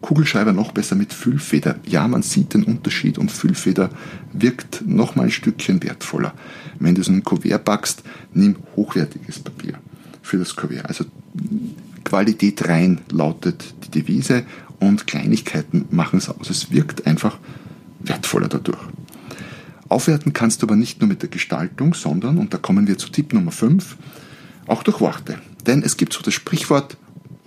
Kugelschreiber 0.00 0.52
noch 0.52 0.72
besser 0.72 0.96
mit 0.96 1.14
Füllfeder. 1.14 1.76
Ja, 1.86 2.06
man 2.06 2.22
sieht 2.22 2.52
den 2.52 2.64
Unterschied 2.64 3.16
und 3.16 3.32
Füllfeder 3.32 3.88
wirkt 4.34 4.86
noch 4.86 5.16
mal 5.16 5.24
ein 5.24 5.30
Stückchen 5.30 5.82
wertvoller. 5.82 6.34
Wenn 6.78 6.94
du 6.94 7.02
so 7.02 7.10
ein 7.10 7.24
Kuvert 7.24 7.64
backst, 7.64 8.02
nimm 8.34 8.56
hochwertiges 8.76 9.38
Papier 9.38 9.78
für 10.20 10.36
das 10.36 10.56
Kuvert. 10.56 10.86
Also 10.86 11.06
Qualität 12.04 12.68
rein 12.68 13.00
lautet 13.10 13.74
die 13.84 14.02
Devise 14.02 14.44
und 14.78 15.06
Kleinigkeiten 15.06 15.86
machen 15.90 16.18
es 16.18 16.28
aus. 16.28 16.50
Es 16.50 16.70
wirkt 16.70 17.06
einfach 17.06 17.38
wertvoller 18.00 18.48
dadurch. 18.48 18.78
Aufwerten 19.88 20.32
kannst 20.32 20.62
du 20.62 20.66
aber 20.66 20.76
nicht 20.76 21.00
nur 21.00 21.08
mit 21.08 21.22
der 21.22 21.28
Gestaltung, 21.28 21.94
sondern, 21.94 22.38
und 22.38 22.54
da 22.54 22.58
kommen 22.58 22.86
wir 22.86 22.98
zu 22.98 23.10
Tipp 23.10 23.32
Nummer 23.32 23.52
5, 23.52 23.96
auch 24.66 24.82
durch 24.82 25.00
Worte. 25.00 25.38
Denn 25.66 25.82
es 25.82 25.96
gibt 25.96 26.12
so 26.12 26.22
das 26.22 26.34
Sprichwort, 26.34 26.96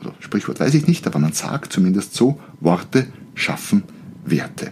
oder 0.02 0.14
Sprichwort 0.20 0.60
weiß 0.60 0.74
ich 0.76 0.88
nicht, 0.88 1.08
aber 1.08 1.20
man 1.20 1.34
sagt 1.34 1.74
zumindest 1.74 2.14
so, 2.14 2.40
Worte 2.60 3.08
schaffen 3.36 3.84
Werte. 4.26 4.72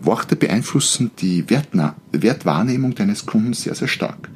Worte 0.00 0.36
beeinflussen 0.36 1.10
die 1.18 1.48
Wertna 1.48 1.94
Wertwahrnehmung 2.12 2.94
deines 2.94 3.26
Kunden 3.26 3.52
sehr, 3.52 3.74
sehr 3.74 3.88
stark. 3.88 4.28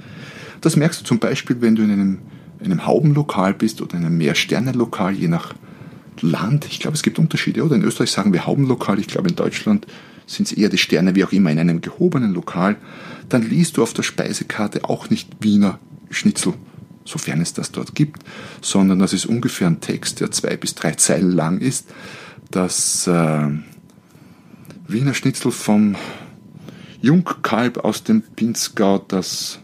Das 0.60 0.76
merkst 0.76 1.00
du 1.00 1.04
zum 1.04 1.18
Beispiel, 1.18 1.60
wenn 1.60 1.76
du 1.76 1.82
in 1.82 1.90
einem, 1.90 2.18
in 2.60 2.66
einem 2.66 2.86
Haubenlokal 2.86 3.54
bist 3.54 3.82
oder 3.82 3.96
in 3.96 4.04
einem 4.04 4.16
Mehrsternenlokal, 4.16 5.14
je 5.14 5.28
nach 5.28 5.54
Land. 6.22 6.66
Ich 6.66 6.80
glaube, 6.80 6.96
es 6.96 7.02
gibt 7.02 7.18
Unterschiede. 7.18 7.62
Oder 7.62 7.76
in 7.76 7.82
Österreich 7.82 8.10
sagen 8.10 8.32
wir 8.32 8.46
Haubenlokal, 8.46 8.98
ich 8.98 9.06
glaube 9.06 9.28
in 9.28 9.36
Deutschland 9.36 9.86
sind 10.26 10.50
es 10.50 10.52
eher 10.52 10.68
die 10.68 10.78
Sterne, 10.78 11.14
wie 11.14 11.24
auch 11.24 11.32
immer, 11.32 11.50
in 11.50 11.58
einem 11.58 11.80
gehobenen 11.80 12.34
Lokal. 12.34 12.76
Dann 13.28 13.42
liest 13.42 13.76
du 13.76 13.82
auf 13.82 13.92
der 13.92 14.02
Speisekarte 14.02 14.84
auch 14.84 15.10
nicht 15.10 15.28
Wiener 15.40 15.78
Schnitzel 16.10 16.54
sofern 17.08 17.40
es 17.40 17.52
das 17.52 17.72
dort 17.72 17.94
gibt, 17.94 18.22
sondern 18.60 18.98
das 18.98 19.12
ist 19.12 19.26
ungefähr 19.26 19.68
ein 19.68 19.80
Text, 19.80 20.20
der 20.20 20.30
zwei 20.30 20.56
bis 20.56 20.74
drei 20.74 20.92
Zeilen 20.92 21.30
lang 21.30 21.60
ist, 21.60 21.86
das 22.50 23.06
äh, 23.06 23.48
Wiener 24.88 25.14
Schnitzel 25.14 25.50
vom 25.50 25.96
Jungkalb 27.00 27.78
aus 27.78 28.04
dem 28.04 28.22
Pinzgau, 28.22 28.98
das 28.98 29.60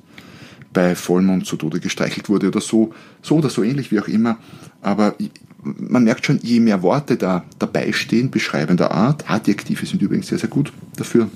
bei 0.72 0.94
Vollmond 0.94 1.46
zu 1.46 1.56
Tode 1.56 1.80
gestreichelt 1.80 2.28
wurde 2.28 2.48
oder 2.48 2.60
so, 2.60 2.94
so 3.20 3.36
oder 3.36 3.50
so 3.50 3.62
ähnlich, 3.62 3.90
wie 3.90 4.00
auch 4.00 4.08
immer. 4.08 4.38
Aber 4.80 5.14
man 5.62 6.04
merkt 6.04 6.26
schon, 6.26 6.40
je 6.42 6.60
mehr 6.60 6.82
Worte 6.82 7.16
da 7.16 7.44
dabei 7.58 7.92
stehen, 7.92 8.30
beschreibender 8.30 8.90
Art, 8.90 9.30
Adjektive 9.30 9.86
sind 9.86 10.02
übrigens 10.02 10.28
sehr, 10.28 10.38
sehr 10.38 10.48
gut 10.48 10.72
dafür, 10.96 11.28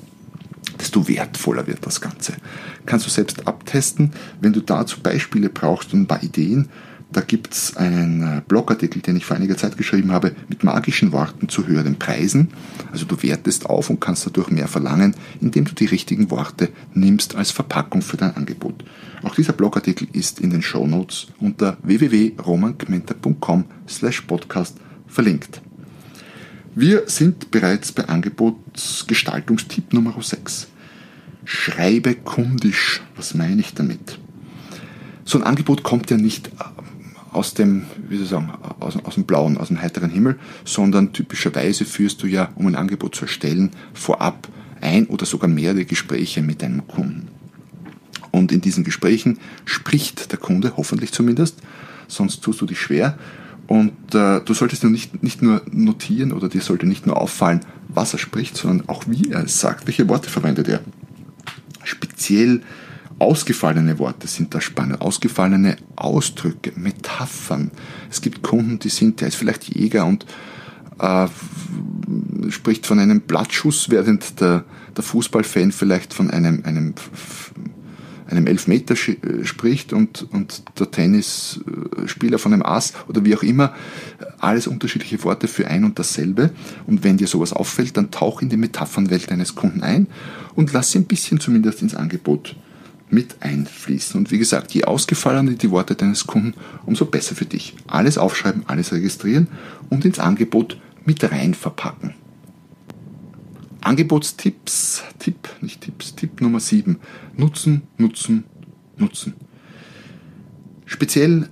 desto 0.80 1.08
wertvoller 1.08 1.66
wird 1.66 1.86
das 1.86 2.00
Ganze. 2.00 2.34
Kannst 2.84 3.06
du 3.06 3.10
selbst 3.10 3.46
abtesten. 3.46 4.12
Wenn 4.40 4.52
du 4.52 4.60
dazu 4.60 5.00
Beispiele 5.00 5.48
brauchst 5.48 5.92
und 5.92 6.02
ein 6.02 6.06
paar 6.06 6.22
Ideen, 6.22 6.68
da 7.12 7.20
gibt 7.20 7.54
es 7.54 7.76
einen 7.76 8.22
äh, 8.22 8.42
Blogartikel, 8.46 9.00
den 9.00 9.16
ich 9.16 9.24
vor 9.24 9.36
einiger 9.36 9.56
Zeit 9.56 9.76
geschrieben 9.76 10.10
habe, 10.10 10.34
mit 10.48 10.64
magischen 10.64 11.12
Worten 11.12 11.48
zu 11.48 11.66
höheren 11.66 11.98
Preisen. 11.98 12.48
Also 12.90 13.04
du 13.06 13.22
wertest 13.22 13.66
auf 13.66 13.90
und 13.90 14.00
kannst 14.00 14.26
dadurch 14.26 14.50
mehr 14.50 14.66
verlangen, 14.66 15.14
indem 15.40 15.64
du 15.64 15.74
die 15.74 15.86
richtigen 15.86 16.30
Worte 16.30 16.68
nimmst 16.94 17.36
als 17.36 17.52
Verpackung 17.52 18.02
für 18.02 18.16
dein 18.16 18.36
Angebot. 18.36 18.84
Auch 19.22 19.34
dieser 19.34 19.52
Blogartikel 19.52 20.08
ist 20.12 20.40
in 20.40 20.50
den 20.50 20.62
Show 20.62 20.86
Notes 20.86 21.28
unter 21.38 21.78
www.romankmenta.com 21.82 23.64
slash 23.88 24.22
podcast 24.22 24.76
verlinkt. 25.06 25.62
Wir 26.74 27.04
sind 27.06 27.50
bereits 27.50 27.92
bei 27.92 28.06
Angebotsgestaltungstipp 28.06 29.92
Nummer 29.92 30.14
6. 30.20 30.66
Schreibe 31.44 32.16
kundisch. 32.16 33.00
Was 33.14 33.34
meine 33.34 33.60
ich 33.60 33.72
damit? 33.72 34.18
So 35.24 35.38
ein 35.38 35.44
Angebot 35.44 35.82
kommt 35.82 36.10
ja 36.10 36.16
nicht 36.16 36.50
aus 37.36 37.54
dem, 37.54 37.84
wie 38.08 38.16
soll 38.16 38.24
ich 38.24 38.30
sagen, 38.30 38.52
aus, 38.80 38.96
aus 39.04 39.14
dem 39.14 39.24
Blauen, 39.24 39.58
aus 39.58 39.68
dem 39.68 39.80
heiteren 39.80 40.10
Himmel, 40.10 40.38
sondern 40.64 41.12
typischerweise 41.12 41.84
führst 41.84 42.22
du 42.22 42.26
ja, 42.26 42.50
um 42.56 42.66
ein 42.66 42.74
Angebot 42.74 43.14
zu 43.14 43.26
erstellen, 43.26 43.70
vorab 43.94 44.48
ein 44.80 45.06
oder 45.06 45.26
sogar 45.26 45.48
mehrere 45.48 45.84
Gespräche 45.84 46.42
mit 46.42 46.62
deinem 46.62 46.86
Kunden. 46.86 47.28
Und 48.30 48.52
in 48.52 48.60
diesen 48.60 48.84
Gesprächen 48.84 49.38
spricht 49.64 50.32
der 50.32 50.38
Kunde, 50.38 50.74
hoffentlich 50.76 51.12
zumindest, 51.12 51.58
sonst 52.08 52.42
tust 52.42 52.60
du 52.60 52.66
dich 52.66 52.80
schwer, 52.80 53.18
und 53.66 54.14
äh, 54.14 54.40
du 54.40 54.54
solltest 54.54 54.84
nur 54.84 54.92
nicht, 54.92 55.22
nicht 55.22 55.42
nur 55.42 55.62
notieren 55.70 56.32
oder 56.32 56.48
dir 56.48 56.60
sollte 56.60 56.86
nicht 56.86 57.06
nur 57.06 57.20
auffallen, 57.20 57.60
was 57.88 58.12
er 58.12 58.18
spricht, 58.18 58.56
sondern 58.56 58.88
auch 58.88 59.04
wie 59.08 59.32
er 59.32 59.44
es 59.44 59.60
sagt. 59.60 59.86
Welche 59.86 60.08
Worte 60.08 60.30
verwendet 60.30 60.68
er? 60.68 60.80
Speziell 61.82 62.62
ausgefallene 63.18 63.98
Worte 63.98 64.26
sind 64.26 64.54
da 64.54 64.60
spannend. 64.60 65.00
Ausgefallene 65.00 65.76
Ausdrücke, 65.96 66.72
Metaphern. 66.76 67.70
Es 68.10 68.20
gibt 68.20 68.42
Kunden, 68.42 68.78
die 68.78 68.90
sind, 68.90 69.20
der 69.20 69.28
ist 69.28 69.36
vielleicht 69.36 69.64
Jäger 69.64 70.04
und 70.04 70.26
äh, 70.98 71.26
spricht 72.50 72.86
von 72.86 72.98
einem 72.98 73.22
Blattschuss, 73.22 73.90
während 73.90 74.40
der, 74.40 74.64
der 74.96 75.04
Fußballfan 75.04 75.72
vielleicht 75.72 76.12
von 76.12 76.30
einem, 76.30 76.62
einem 76.64 76.94
einem 78.28 78.48
Elfmeter 78.48 78.96
spricht 78.96 79.92
und, 79.92 80.26
und 80.32 80.64
der 80.80 80.90
Tennisspieler 80.90 82.38
von 82.38 82.52
einem 82.52 82.62
Ass 82.62 82.92
oder 83.06 83.24
wie 83.24 83.36
auch 83.36 83.42
immer, 83.44 83.72
alles 84.40 84.66
unterschiedliche 84.66 85.22
Worte 85.22 85.46
für 85.46 85.68
ein 85.68 85.84
und 85.84 85.98
dasselbe. 85.98 86.50
Und 86.88 87.04
wenn 87.04 87.16
dir 87.16 87.28
sowas 87.28 87.52
auffällt, 87.52 87.96
dann 87.96 88.10
tauch 88.10 88.42
in 88.42 88.48
die 88.48 88.56
Metaphernwelt 88.56 89.30
deines 89.30 89.54
Kunden 89.54 89.82
ein 89.82 90.08
und 90.54 90.72
lass 90.72 90.90
sie 90.90 90.98
ein 90.98 91.04
bisschen 91.04 91.38
zumindest 91.38 91.82
ins 91.82 91.94
Angebot 91.94 92.56
mit 93.08 93.36
einfließen. 93.40 94.18
Und 94.18 94.30
wie 94.30 94.38
gesagt, 94.38 94.72
je 94.72 94.84
ausgefallener 94.84 95.52
die 95.52 95.70
Worte 95.70 95.94
deines 95.94 96.26
Kunden, 96.26 96.54
umso 96.84 97.06
besser 97.06 97.34
für 97.34 97.44
dich. 97.44 97.74
Alles 97.86 98.18
aufschreiben, 98.18 98.64
alles 98.66 98.92
registrieren 98.92 99.48
und 99.90 100.04
ins 100.04 100.18
Angebot 100.18 100.78
mit 101.04 101.22
rein 101.30 101.54
verpacken. 101.54 102.14
Angebotstipps, 103.80 105.04
Tipp, 105.20 105.48
nicht 105.60 105.82
Tipps, 105.82 106.16
Tipp 106.16 106.40
Nummer 106.40 106.58
7. 106.58 106.98
Nutzen, 107.36 107.82
nutzen, 107.98 108.44
nutzen. 108.96 109.34
Speziell 110.86 111.48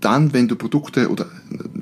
dann, 0.00 0.32
wenn 0.32 0.46
du 0.46 0.54
Produkte 0.54 1.10
oder 1.10 1.26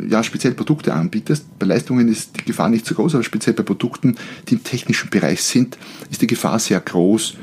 ja, 0.09 0.23
speziell 0.23 0.55
Produkte 0.55 0.95
anbietest, 0.95 1.59
bei 1.59 1.67
Leistungen 1.67 2.09
ist 2.09 2.39
die 2.39 2.45
Gefahr 2.45 2.71
nicht 2.71 2.87
so 2.87 2.95
groß, 2.95 3.15
aber 3.15 3.25
speziell 3.25 3.55
bei 3.55 3.63
Produkten, 3.63 4.17
die 4.49 4.55
im 4.55 4.65
technischen 4.65 5.11
Bereich 5.11 5.43
sind, 5.43 5.77
ist 6.11 6.23
die 6.23 6.27
Gefahr 6.27 6.59
sehr 6.59 6.81
groß, 6.81 7.37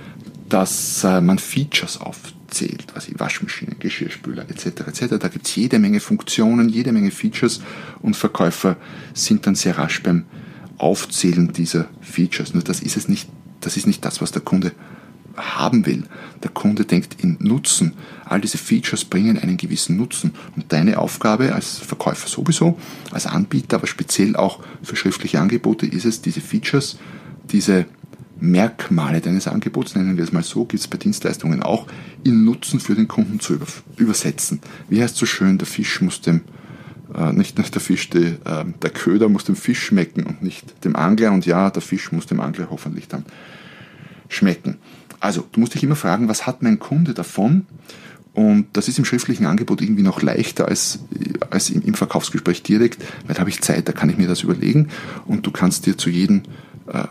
dass 0.49 1.03
äh, 1.03 1.21
man 1.21 1.39
Features 1.39 1.99
aufzählt, 1.99 2.87
was 2.93 3.07
ich 3.07 3.19
Waschmaschinen, 3.19 3.77
Geschirrspüler 3.79 4.49
etc. 4.49 4.87
etc. 4.87 5.15
Da 5.19 5.27
gibt 5.27 5.47
es 5.47 5.55
jede 5.55 5.79
Menge 5.79 5.99
Funktionen, 5.99 6.69
jede 6.69 6.91
Menge 6.91 7.11
Features 7.11 7.61
und 8.01 8.15
Verkäufer 8.15 8.77
sind 9.13 9.47
dann 9.47 9.55
sehr 9.55 9.77
rasch 9.77 10.03
beim 10.03 10.25
Aufzählen 10.77 11.53
dieser 11.53 11.87
Features. 12.01 12.53
Nur 12.53 12.63
das 12.63 12.81
ist 12.81 12.97
es 12.97 13.07
nicht, 13.07 13.29
das 13.61 13.77
ist 13.77 13.87
nicht 13.87 14.03
das, 14.03 14.21
was 14.21 14.31
der 14.31 14.41
Kunde 14.41 14.73
haben 15.35 15.85
will. 15.85 16.03
Der 16.43 16.51
Kunde 16.51 16.85
denkt 16.85 17.23
in 17.23 17.37
Nutzen. 17.39 17.93
All 18.25 18.41
diese 18.41 18.57
Features 18.57 19.05
bringen 19.05 19.39
einen 19.39 19.57
gewissen 19.57 19.97
Nutzen. 19.97 20.33
Und 20.55 20.71
deine 20.71 20.99
Aufgabe 20.99 21.53
als 21.53 21.79
Verkäufer 21.79 22.27
sowieso, 22.27 22.77
als 23.11 23.25
Anbieter, 23.25 23.77
aber 23.77 23.87
speziell 23.87 24.35
auch 24.35 24.59
für 24.83 24.95
schriftliche 24.95 25.39
Angebote 25.39 25.85
ist 25.85 26.05
es, 26.05 26.21
diese 26.21 26.41
Features, 26.41 26.97
diese 27.51 27.85
Merkmale 28.39 29.21
deines 29.21 29.47
Angebots, 29.47 29.95
nennen 29.95 30.17
wir 30.17 30.23
es 30.23 30.31
mal 30.31 30.43
so, 30.43 30.65
gibt 30.65 30.81
es 30.81 30.87
bei 30.87 30.97
Dienstleistungen 30.97 31.63
auch, 31.63 31.87
in 32.23 32.43
Nutzen 32.45 32.79
für 32.79 32.95
den 32.95 33.07
Kunden 33.07 33.39
zu 33.39 33.57
übersetzen. 33.97 34.59
Wie 34.89 35.01
heißt 35.01 35.15
so 35.15 35.25
schön, 35.25 35.57
der 35.57 35.67
Fisch 35.67 36.01
muss 36.01 36.21
dem 36.21 36.41
äh, 37.15 37.31
nicht 37.31 37.57
der 37.57 37.81
Fisch, 37.81 38.09
die, 38.09 38.37
äh, 38.43 38.65
der 38.81 38.89
Köder 38.89 39.29
muss 39.29 39.43
dem 39.43 39.55
Fisch 39.55 39.83
schmecken 39.83 40.23
und 40.23 40.41
nicht 40.41 40.83
dem 40.83 40.95
Angler. 40.95 41.31
Und 41.31 41.45
ja, 41.45 41.69
der 41.69 41.81
Fisch 41.81 42.11
muss 42.11 42.25
dem 42.25 42.39
Angler 42.39 42.67
hoffentlich 42.69 43.07
dann 43.07 43.25
schmecken. 44.29 44.77
Also, 45.19 45.45
du 45.51 45.59
musst 45.59 45.75
dich 45.75 45.83
immer 45.83 45.95
fragen, 45.95 46.27
was 46.27 46.47
hat 46.47 46.63
mein 46.63 46.79
Kunde 46.79 47.13
davon? 47.13 47.65
Und 48.33 48.65
das 48.73 48.87
ist 48.87 48.97
im 48.97 49.05
schriftlichen 49.05 49.45
Angebot 49.45 49.81
irgendwie 49.81 50.01
noch 50.01 50.23
leichter 50.23 50.67
als, 50.67 50.99
als 51.51 51.69
im, 51.69 51.83
im 51.83 51.93
Verkaufsgespräch 51.93 52.63
direkt, 52.63 53.03
weil 53.27 53.35
da 53.35 53.41
habe 53.41 53.51
ich 53.51 53.61
Zeit, 53.61 53.87
da 53.87 53.91
kann 53.91 54.09
ich 54.09 54.17
mir 54.17 54.27
das 54.27 54.41
überlegen 54.41 54.87
und 55.27 55.45
du 55.45 55.51
kannst 55.51 55.85
dir 55.85 55.97
zu 55.99 56.09
jedem 56.09 56.41
äh, 56.87 57.03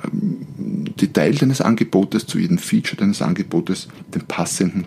Detail 1.03 1.35
deines 1.35 1.61
Angebotes, 1.61 2.27
zu 2.27 2.39
jedem 2.39 2.59
Feature 2.59 2.97
deines 2.97 3.23
Angebotes 3.23 3.89
den 4.15 4.23
passenden 4.23 4.87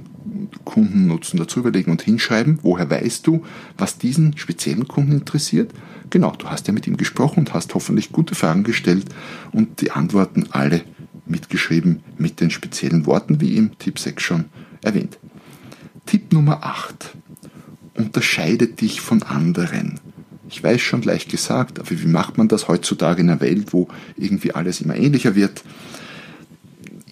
Kundennutzen 0.63 1.38
dazu 1.38 1.60
überlegen 1.60 1.91
und 1.91 2.01
hinschreiben. 2.01 2.60
Woher 2.62 2.89
weißt 2.89 3.27
du, 3.27 3.43
was 3.77 3.98
diesen 3.98 4.38
speziellen 4.38 4.88
Kunden 4.88 5.12
interessiert? 5.12 5.74
Genau, 6.10 6.31
du 6.31 6.48
hast 6.48 6.67
ja 6.67 6.74
mit 6.74 6.88
ihm 6.88 6.98
gesprochen 6.98 7.39
und 7.39 7.53
hast 7.53 7.75
hoffentlich 7.75 8.12
gute 8.12 8.34
Fragen 8.34 8.63
gestellt 8.63 9.05
und 9.51 9.81
die 9.81 9.91
Antworten 9.91 10.48
alle 10.51 10.81
mitgeschrieben 11.25 12.01
mit 12.17 12.39
den 12.39 12.50
speziellen 12.50 13.05
Worten, 13.05 13.41
wie 13.41 13.57
im 13.57 13.77
Tipp 13.77 14.00
6 14.00 14.24
schon 14.24 14.45
erwähnt. 14.81 15.17
Tipp 16.05 16.31
Nummer 16.31 16.63
8. 16.63 17.15
Unterscheide 17.95 18.67
dich 18.67 19.01
von 19.01 19.24
anderen. 19.24 20.00
Ich 20.48 20.63
weiß 20.63 20.79
schon 20.79 21.01
leicht 21.01 21.29
gesagt, 21.29 21.79
aber 21.79 21.89
wie 21.89 22.07
macht 22.07 22.38
man 22.38 22.48
das 22.48 22.67
heutzutage 22.67 23.22
in 23.22 23.29
einer 23.29 23.41
Welt, 23.41 23.74
wo 23.74 23.88
irgendwie 24.15 24.53
alles 24.53 24.79
immer 24.81 24.95
ähnlicher 24.95 25.36
wird? 25.36 25.63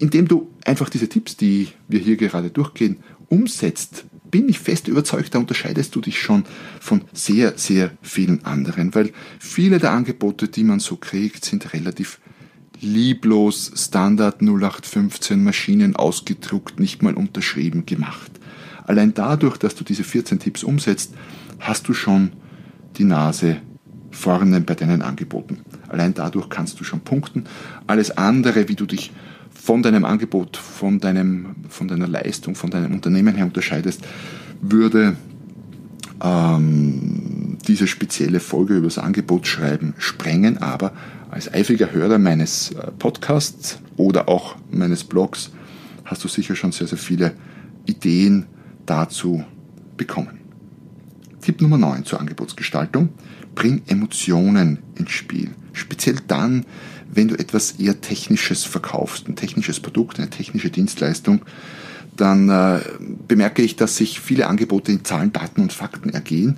Indem 0.04 0.28
du 0.28 0.50
einfach 0.66 0.90
diese 0.90 1.08
Tipps, 1.08 1.38
die 1.38 1.70
wir 1.88 2.02
hier 2.02 2.18
gerade 2.18 2.50
durchgehen, 2.50 2.98
umsetzt 3.30 4.04
bin 4.30 4.50
ich 4.50 4.60
fest 4.60 4.90
überzeugt, 4.90 5.34
da 5.34 5.40
unterscheidest 5.40 5.96
du 5.96 6.02
dich 6.02 6.20
schon 6.20 6.44
von 6.82 7.04
sehr, 7.14 7.54
sehr 7.56 7.92
vielen 8.02 8.44
anderen, 8.44 8.94
weil 8.96 9.14
viele 9.40 9.80
der 9.80 9.92
Angebote, 9.92 10.50
die 10.50 10.66
man 10.66 10.82
so 10.82 10.98
kriegt, 10.98 11.46
sind 11.46 11.72
relativ 11.72 12.20
lieblos 12.82 13.72
Standard 13.78 14.42
0815 14.42 15.42
Maschinen 15.42 15.96
ausgedruckt, 15.96 16.82
nicht 16.82 17.02
mal 17.02 17.14
unterschrieben 17.14 17.86
gemacht. 17.86 18.32
Allein 18.84 19.14
dadurch, 19.14 19.56
dass 19.56 19.74
du 19.74 19.86
diese 19.86 20.04
14 20.04 20.38
Tipps 20.38 20.66
umsetzt, 20.66 21.14
hast 21.60 21.88
du 21.88 21.94
schon 21.94 22.34
die 22.98 23.06
Nase 23.06 23.62
vorne 24.12 24.60
bei 24.60 24.76
deinen 24.76 25.02
Angeboten. 25.02 25.60
Allein 25.88 26.14
dadurch 26.14 26.50
kannst 26.50 26.78
du 26.82 26.84
schon 26.84 27.00
punkten. 27.00 27.46
Alles 27.88 28.12
andere, 28.18 28.68
wie 28.68 28.76
du 28.76 28.86
dich 28.86 29.14
von 29.64 29.82
deinem 29.82 30.04
Angebot, 30.04 30.58
von, 30.58 31.00
deinem, 31.00 31.56
von 31.70 31.88
deiner 31.88 32.06
Leistung, 32.06 32.54
von 32.54 32.70
deinem 32.70 32.94
Unternehmen 32.94 33.34
her 33.34 33.46
unterscheidest, 33.46 34.02
würde 34.62 35.16
ähm, 36.22 37.58
diese 37.66 37.88
spezielle 37.88 38.42
Folge 38.42 38.76
über 38.76 38.88
das 38.88 38.98
Angebot 38.98 39.48
schreiben 39.48 39.94
sprengen. 40.00 40.58
Aber 40.58 40.92
als 41.32 41.54
eifriger 41.54 41.94
Hörer 41.94 42.18
meines 42.18 42.72
äh, 42.72 42.92
Podcasts 43.00 43.80
oder 43.96 44.28
auch 44.28 44.58
meines 44.70 45.06
Blogs 45.06 45.52
hast 46.04 46.26
du 46.26 46.28
sicher 46.28 46.58
schon 46.58 46.74
sehr, 46.74 46.88
sehr 46.88 46.98
viele 46.98 47.32
Ideen 47.86 48.48
dazu 48.86 49.46
bekommen. 49.96 50.42
Tipp 51.40 51.62
Nummer 51.62 51.78
9 51.78 52.04
zur 52.04 52.20
Angebotsgestaltung. 52.20 53.08
Bring 53.56 53.82
Emotionen 53.88 54.80
ins 54.96 55.12
Spiel. 55.12 55.52
Speziell 55.72 56.18
dann, 56.28 56.66
wenn 57.16 57.28
du 57.28 57.36
etwas 57.36 57.74
eher 57.74 58.02
Technisches 58.02 58.64
verkaufst, 58.64 59.28
ein 59.28 59.36
technisches 59.36 59.80
Produkt, 59.80 60.20
eine 60.20 60.30
technische 60.30 60.70
Dienstleistung, 60.70 61.42
dann 62.16 62.50
äh, 62.50 62.80
bemerke 63.28 63.62
ich, 63.62 63.76
dass 63.76 63.98
sich 63.98 64.20
viele 64.20 64.48
Angebote 64.48 64.92
in 64.92 65.04
Zahlen, 65.04 65.34
Daten 65.34 65.62
und 65.62 65.74
Fakten 65.74 66.10
ergehen. 66.10 66.58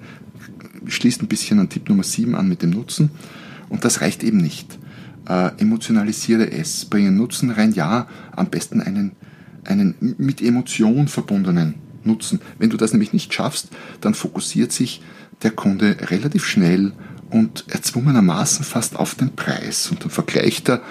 Schließt 0.86 1.22
ein 1.22 1.28
bisschen 1.28 1.60
an 1.60 1.70
Tipp 1.70 1.90
Nummer 1.90 2.04
7 2.04 2.36
an 2.36 2.48
mit 2.48 2.62
dem 2.62 2.72
Nutzen. 2.72 3.12
Und 3.70 3.86
das 3.86 4.02
reicht 4.02 4.24
eben 4.24 4.38
nicht. 4.38 4.78
Äh, 5.28 5.52
emotionalisiere 5.58 6.52
es, 6.52 6.86
bringe 6.86 7.12
Nutzen 7.12 7.50
rein, 7.50 7.74
ja, 7.74 8.08
am 8.32 8.48
besten 8.48 8.82
einen, 8.82 9.14
einen 9.64 9.96
mit 10.18 10.42
Emotion 10.42 11.08
verbundenen 11.08 11.76
Nutzen. 12.04 12.42
Wenn 12.60 12.70
du 12.70 12.78
das 12.78 12.92
nämlich 12.92 13.14
nicht 13.14 13.34
schaffst, 13.34 13.70
dann 14.02 14.14
fokussiert 14.14 14.72
sich 14.72 15.02
der 15.42 15.52
Kunde 15.52 15.98
relativ 16.12 16.46
schnell 16.46 16.94
und 17.36 17.66
erzwungenermaßen 17.68 18.64
fast 18.64 18.96
auf 18.96 19.16
den 19.16 19.36
Preis. 19.36 19.92
Und 19.92 20.04
dann 20.04 20.10
vergleicht 20.10 20.70
er 20.70 20.82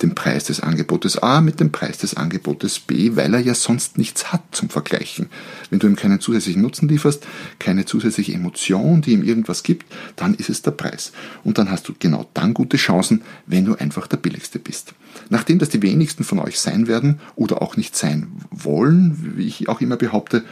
den 0.00 0.14
Preis 0.14 0.44
des 0.44 0.60
Angebotes 0.60 1.18
A 1.18 1.40
mit 1.40 1.58
dem 1.58 1.72
Preis 1.72 1.98
des 1.98 2.14
Angebotes 2.14 2.78
B, 2.78 3.16
weil 3.16 3.34
er 3.34 3.40
ja 3.40 3.54
sonst 3.54 3.98
nichts 3.98 4.32
hat 4.32 4.42
zum 4.52 4.68
Vergleichen. 4.68 5.28
Wenn 5.70 5.80
du 5.80 5.88
ihm 5.88 5.96
keinen 5.96 6.20
zusätzlichen 6.20 6.62
Nutzen 6.62 6.88
lieferst, 6.88 7.26
keine 7.58 7.84
zusätzliche 7.84 8.34
Emotion, 8.34 9.02
die 9.02 9.12
ihm 9.12 9.24
irgendwas 9.24 9.64
gibt, 9.64 9.86
dann 10.14 10.34
ist 10.34 10.50
es 10.50 10.62
der 10.62 10.70
Preis. 10.70 11.10
Und 11.42 11.58
dann 11.58 11.68
hast 11.68 11.88
du 11.88 11.94
genau 11.98 12.30
dann 12.34 12.54
gute 12.54 12.76
Chancen, 12.76 13.22
wenn 13.46 13.64
du 13.64 13.74
einfach 13.74 14.06
der 14.06 14.18
Billigste 14.18 14.60
bist. 14.60 14.94
Nachdem 15.30 15.58
das 15.58 15.70
die 15.70 15.82
wenigsten 15.82 16.22
von 16.22 16.38
euch 16.38 16.60
sein 16.60 16.86
werden 16.86 17.18
oder 17.34 17.60
auch 17.60 17.76
nicht 17.76 17.96
sein 17.96 18.28
wollen, 18.52 19.34
wie 19.36 19.46
ich 19.46 19.68
auch 19.68 19.80
immer 19.80 19.96
behaupte, 19.96 20.44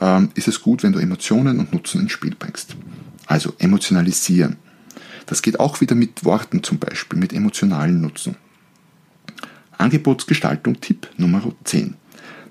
ähm, 0.00 0.28
ist 0.34 0.46
es 0.46 0.62
gut, 0.62 0.84
wenn 0.84 0.92
du 0.92 1.00
Emotionen 1.00 1.58
und 1.58 1.72
Nutzen 1.72 2.02
ins 2.02 2.12
Spiel 2.12 2.36
bringst. 2.38 2.76
Also 3.30 3.54
emotionalisieren. 3.58 4.56
Das 5.26 5.40
geht 5.40 5.60
auch 5.60 5.80
wieder 5.80 5.94
mit 5.94 6.24
Worten 6.24 6.64
zum 6.64 6.80
Beispiel, 6.80 7.16
mit 7.16 7.32
emotionalen 7.32 8.00
Nutzen. 8.00 8.34
Angebotsgestaltung 9.78 10.80
Tipp 10.80 11.08
Nummer 11.16 11.40
10. 11.62 11.94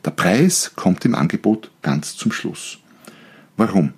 Der 0.06 0.12
Preis 0.12 0.72
kommt 0.78 1.04
im 1.04 1.16
Angebot 1.16 1.70
ganz 1.82 2.16
zum 2.16 2.32
Schluss. 2.32 2.78
Warum? 3.58 3.92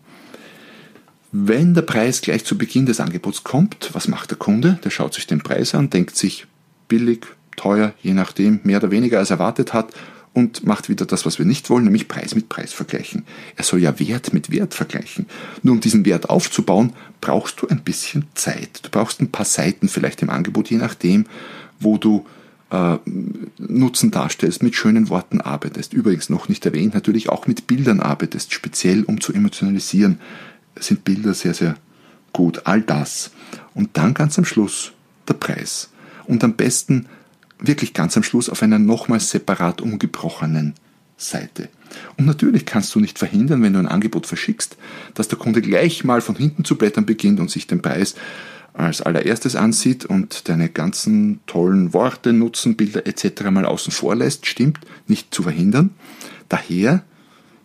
Wenn 1.32 1.76
der 1.76 1.84
Preis 1.84 2.20
gleich 2.20 2.46
zu 2.46 2.58
Beginn 2.58 2.88
des 2.88 3.00
Angebots 3.00 3.44
kommt, 3.44 3.92
was 3.94 4.08
macht 4.08 4.32
der 4.32 4.40
Kunde? 4.40 4.80
Der 4.84 4.90
schaut 4.90 5.14
sich 5.14 5.28
den 5.28 5.44
Preis 5.44 5.76
an, 5.76 5.92
denkt 5.92 6.16
sich 6.16 6.48
billig, 6.88 7.28
teuer, 7.58 7.94
je 8.02 8.16
nachdem, 8.16 8.60
mehr 8.64 8.80
oder 8.80 8.90
weniger 8.90 9.20
als 9.20 9.30
erwartet 9.30 9.72
hat 9.72 9.94
und 10.34 10.66
macht 10.66 10.90
wieder 10.90 11.06
das, 11.06 11.26
was 11.26 11.40
wir 11.40 11.46
nicht 11.46 11.70
wollen, 11.70 11.84
nämlich 11.84 12.08
Preis 12.08 12.36
mit 12.36 12.48
Preis 12.48 12.72
vergleichen. 12.72 13.26
Er 13.58 13.64
soll 13.64 13.82
ja 13.82 14.00
Wert 14.00 14.34
mit 14.34 14.50
Wert 14.50 14.74
vergleichen. 14.74 15.26
Nur 15.62 15.74
um 15.74 15.82
diesen 15.82 16.06
Wert 16.06 16.30
aufzubauen, 16.30 16.94
brauchst 17.20 17.62
du 17.62 17.68
ein 17.68 17.82
bisschen 17.82 18.26
Zeit. 18.34 18.80
Du 18.84 18.90
brauchst 18.90 19.22
ein 19.22 19.32
paar 19.32 19.46
Seiten 19.46 19.90
vielleicht 19.90 20.22
im 20.22 20.30
Angebot, 20.30 20.70
je 20.70 20.78
nachdem, 20.78 21.26
wo 21.80 21.98
du 21.98 22.26
äh, 22.70 22.98
Nutzen 23.58 24.12
darstellst, 24.12 24.64
mit 24.64 24.76
schönen 24.76 25.10
Worten 25.10 25.42
arbeitest. 25.42 25.94
Übrigens 25.94 26.30
noch 26.30 26.48
nicht 26.48 26.66
erwähnt, 26.66 26.94
natürlich 26.94 27.28
auch 27.30 27.48
mit 27.48 27.68
Bildern 27.68 28.00
arbeitest, 28.00 28.54
speziell 28.54 29.04
um 29.04 29.20
zu 29.20 29.34
emotionalisieren, 29.34 30.20
sind 30.80 31.04
Bilder 31.04 31.34
sehr, 31.34 31.54
sehr 31.54 31.76
gut. 32.32 32.66
All 32.66 32.82
das. 32.82 33.32
Und 33.74 33.98
dann 33.98 34.14
ganz 34.14 34.38
am 34.38 34.46
Schluss 34.46 34.94
der 35.28 35.34
Preis. 35.34 35.90
Und 36.26 36.44
am 36.46 36.54
besten 36.54 37.08
wirklich 37.62 37.94
ganz 37.94 38.18
am 38.18 38.24
Schluss 38.24 38.50
auf 38.50 38.64
einer 38.64 38.80
nochmals 38.80 39.30
separat 39.30 39.82
umgebrochenen 39.82 40.74
Seite. 41.18 41.70
Und 42.18 42.26
natürlich 42.26 42.66
kannst 42.66 42.94
du 42.96 43.00
nicht 43.00 43.20
verhindern, 43.20 43.62
wenn 43.62 43.74
du 43.74 43.80
ein 43.80 43.88
Angebot 43.88 44.26
verschickst, 44.26 44.78
dass 45.14 45.28
der 45.28 45.38
Kunde 45.38 45.62
gleich 45.62 46.04
mal 46.04 46.22
von 46.22 46.36
hinten 46.36 46.66
zu 46.66 46.78
blättern 46.78 47.06
beginnt 47.06 47.40
und 47.40 47.52
sich 47.52 47.68
den 47.68 47.82
Preis 47.82 48.16
als 48.74 49.02
allererstes 49.02 49.56
ansieht 49.56 50.06
und 50.06 50.48
deine 50.48 50.70
ganzen 50.70 51.42
tollen 51.46 51.94
Worte, 51.94 52.34
Nutzen, 52.34 52.76
Bilder 52.76 53.06
etc. 53.06 53.44
mal 53.52 53.66
außen 53.66 53.92
vor 53.92 54.16
lässt, 54.16 54.46
stimmt, 54.46 54.80
nicht 55.08 55.34
zu 55.34 55.44
verhindern. 55.44 55.92
Daher, 56.48 57.04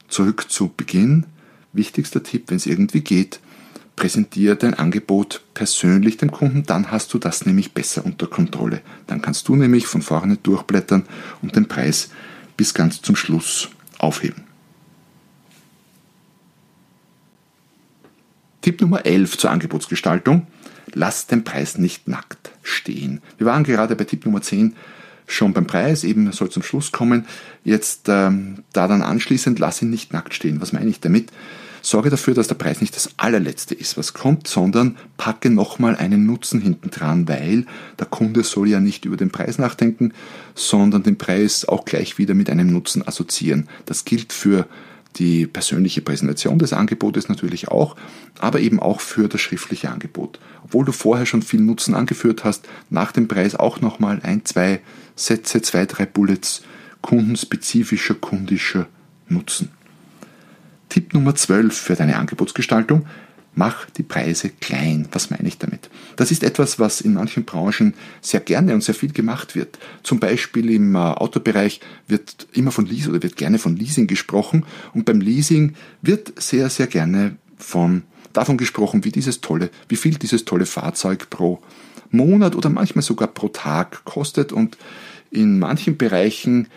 zurück 0.09 0.47
zu 0.49 0.73
Beginn, 0.77 1.27
wichtigster 1.73 2.23
Tipp, 2.23 2.45
wenn 2.49 2.57
es 2.57 2.67
irgendwie 2.67 3.01
geht, 3.01 3.41
präsentiere 3.97 4.57
dein 4.57 4.75
Angebot 4.75 5.43
persönlich 5.55 6.19
dem 6.19 6.31
Kunden, 6.31 6.65
dann 6.65 6.93
hast 6.93 7.13
du 7.15 7.19
das 7.19 7.47
nämlich 7.47 7.73
besser 7.73 8.05
unter 8.05 8.27
Kontrolle. 8.27 8.83
Dann 9.07 9.23
kannst 9.23 9.49
du 9.49 9.57
nämlich 9.57 9.87
von 9.87 10.03
vorne 10.03 10.37
durchblättern 10.37 11.05
und 11.43 11.57
den 11.57 11.67
Preis 11.67 12.11
bis 12.57 12.75
ganz 12.75 13.01
zum 13.01 13.17
Schluss 13.17 13.71
aufheben. 13.99 14.45
Tipp 18.61 18.81
Nummer 18.81 19.07
11 19.07 19.39
zur 19.39 19.51
Angebotsgestaltung. 19.51 20.47
Lass 20.93 21.27
den 21.27 21.45
Preis 21.45 21.79
nicht 21.79 22.09
nackt 22.09 22.53
stehen. 22.63 23.23
Wir 23.39 23.47
waren 23.47 23.65
gerade 23.65 23.97
bei 23.97 24.05
Tipp 24.05 24.25
Nummer 24.27 24.43
10 24.43 24.75
schon 25.27 25.53
beim 25.53 25.67
Preis, 25.67 26.05
eben 26.05 26.31
soll 26.33 26.51
zum 26.51 26.63
Schluss 26.63 26.93
kommen. 26.93 27.27
Jetzt 27.65 28.09
ähm, 28.09 28.65
da 28.73 28.89
dann 28.89 29.03
anschließend, 29.03 29.59
lass 29.59 29.83
ihn 29.83 29.91
nicht 29.91 30.13
nackt 30.13 30.35
stehen. 30.35 30.61
Was 30.61 30.73
meine 30.73 30.89
ich 30.89 31.01
damit? 31.01 31.33
Sorge 31.87 32.11
dafür, 32.11 32.35
dass 32.35 32.49
der 32.49 32.57
Preis 32.57 32.81
nicht 32.81 32.97
das 32.97 33.11
allerletzte 33.17 33.73
ist, 33.73 33.97
was 33.97 34.13
kommt, 34.13 34.49
sondern 34.49 34.97
packe 35.19 35.51
nochmal 35.51 35.95
einen 35.95 36.27
Nutzen 36.27 36.61
hinten 36.61 36.91
dran, 36.91 37.29
weil 37.29 37.65
der 38.01 38.07
Kunde 38.07 38.43
soll 38.43 38.69
ja 38.69 38.81
nicht 38.81 39.05
über 39.05 39.17
den 39.17 39.31
Preis 39.31 39.57
nachdenken, 39.57 40.13
sondern 40.57 41.05
den 41.05 41.17
Preis 41.17 41.65
auch 41.65 41.85
gleich 41.85 42.19
wieder 42.19 42.35
mit 42.35 42.51
einem 42.51 42.73
Nutzen 42.73 43.07
assoziieren. 43.07 43.69
Das 43.85 44.05
gilt 44.05 44.33
für 44.33 44.67
die 45.15 45.47
persönliche 45.47 46.01
Präsentation 46.01 46.59
des 46.59 46.73
Angebotes 46.73 47.29
natürlich 47.29 47.69
auch, 47.69 47.95
aber 48.41 48.59
eben 48.59 48.81
auch 48.81 49.01
für 49.01 49.29
das 49.29 49.41
schriftliche 49.41 49.89
Angebot. 49.89 50.41
Obwohl 50.65 50.85
du 50.85 50.91
vorher 50.91 51.25
schon 51.25 51.43
viel 51.43 51.61
Nutzen 51.61 51.95
angeführt 51.95 52.43
hast, 52.43 52.67
nach 52.91 53.13
dem 53.13 53.29
Preis 53.29 53.55
auch 53.55 53.81
nochmal 53.81 54.19
ein, 54.25 54.45
zwei 54.45 54.81
Sätze, 55.15 55.63
zwei, 55.63 55.87
drei 55.87 56.05
Bullets 56.05 56.63
kundenspezifischer, 57.01 58.17
kundischer 58.17 58.89
Nutzen. 59.29 59.71
Tipp 60.89 61.15
Nummer 61.15 61.35
12 61.35 61.77
für 61.77 61.95
deine 61.95 62.17
Angebotsgestaltung. 62.17 63.07
Mach 63.59 63.89
die 63.89 64.03
Preise 64.03 64.51
klein. 64.51 65.09
Was 65.13 65.31
meine 65.31 65.49
ich 65.49 65.57
damit? 65.57 65.89
Das 66.17 66.31
ist 66.31 66.43
etwas, 66.43 66.79
was 66.79 67.01
in 67.01 67.15
manchen 67.15 67.45
Branchen 67.45 67.95
sehr 68.21 68.41
gerne 68.41 68.75
und 68.75 68.85
sehr 68.85 68.95
viel 68.95 69.13
gemacht 69.13 69.55
wird. 69.55 69.79
Zum 70.03 70.21
Beispiel 70.21 70.71
im 70.71 70.95
äh, 70.95 70.99
Autobereich 70.99 71.81
wird 72.07 72.49
immer 72.53 72.71
von 72.71 72.85
Leasing 72.85 73.13
oder 73.13 73.23
wird 73.23 73.37
gerne 73.37 73.59
von 73.59 73.75
Leasing 73.75 74.07
gesprochen 74.07 74.67
und 74.93 75.07
beim 75.07 75.21
Leasing 75.21 75.75
wird 76.03 76.35
sehr, 76.41 76.69
sehr 76.69 76.87
gerne 76.87 77.37
von, 77.57 78.03
davon 78.35 78.59
gesprochen, 78.59 79.05
wie 79.05 79.13
dieses 79.13 79.41
tolle, 79.41 79.71
wie 79.89 79.97
viel 79.97 80.17
dieses 80.17 80.45
tolle 80.45 80.67
Fahrzeug 80.67 81.31
pro 81.31 81.63
Monat 82.11 82.55
oder 82.57 82.69
manchmal 82.69 83.03
sogar 83.03 83.29
pro 83.29 83.49
Tag 83.49 84.05
kostet 84.05 84.53
und 84.53 84.77
in 85.31 85.59
manchen 85.59 85.97
Bereichen 85.97 86.69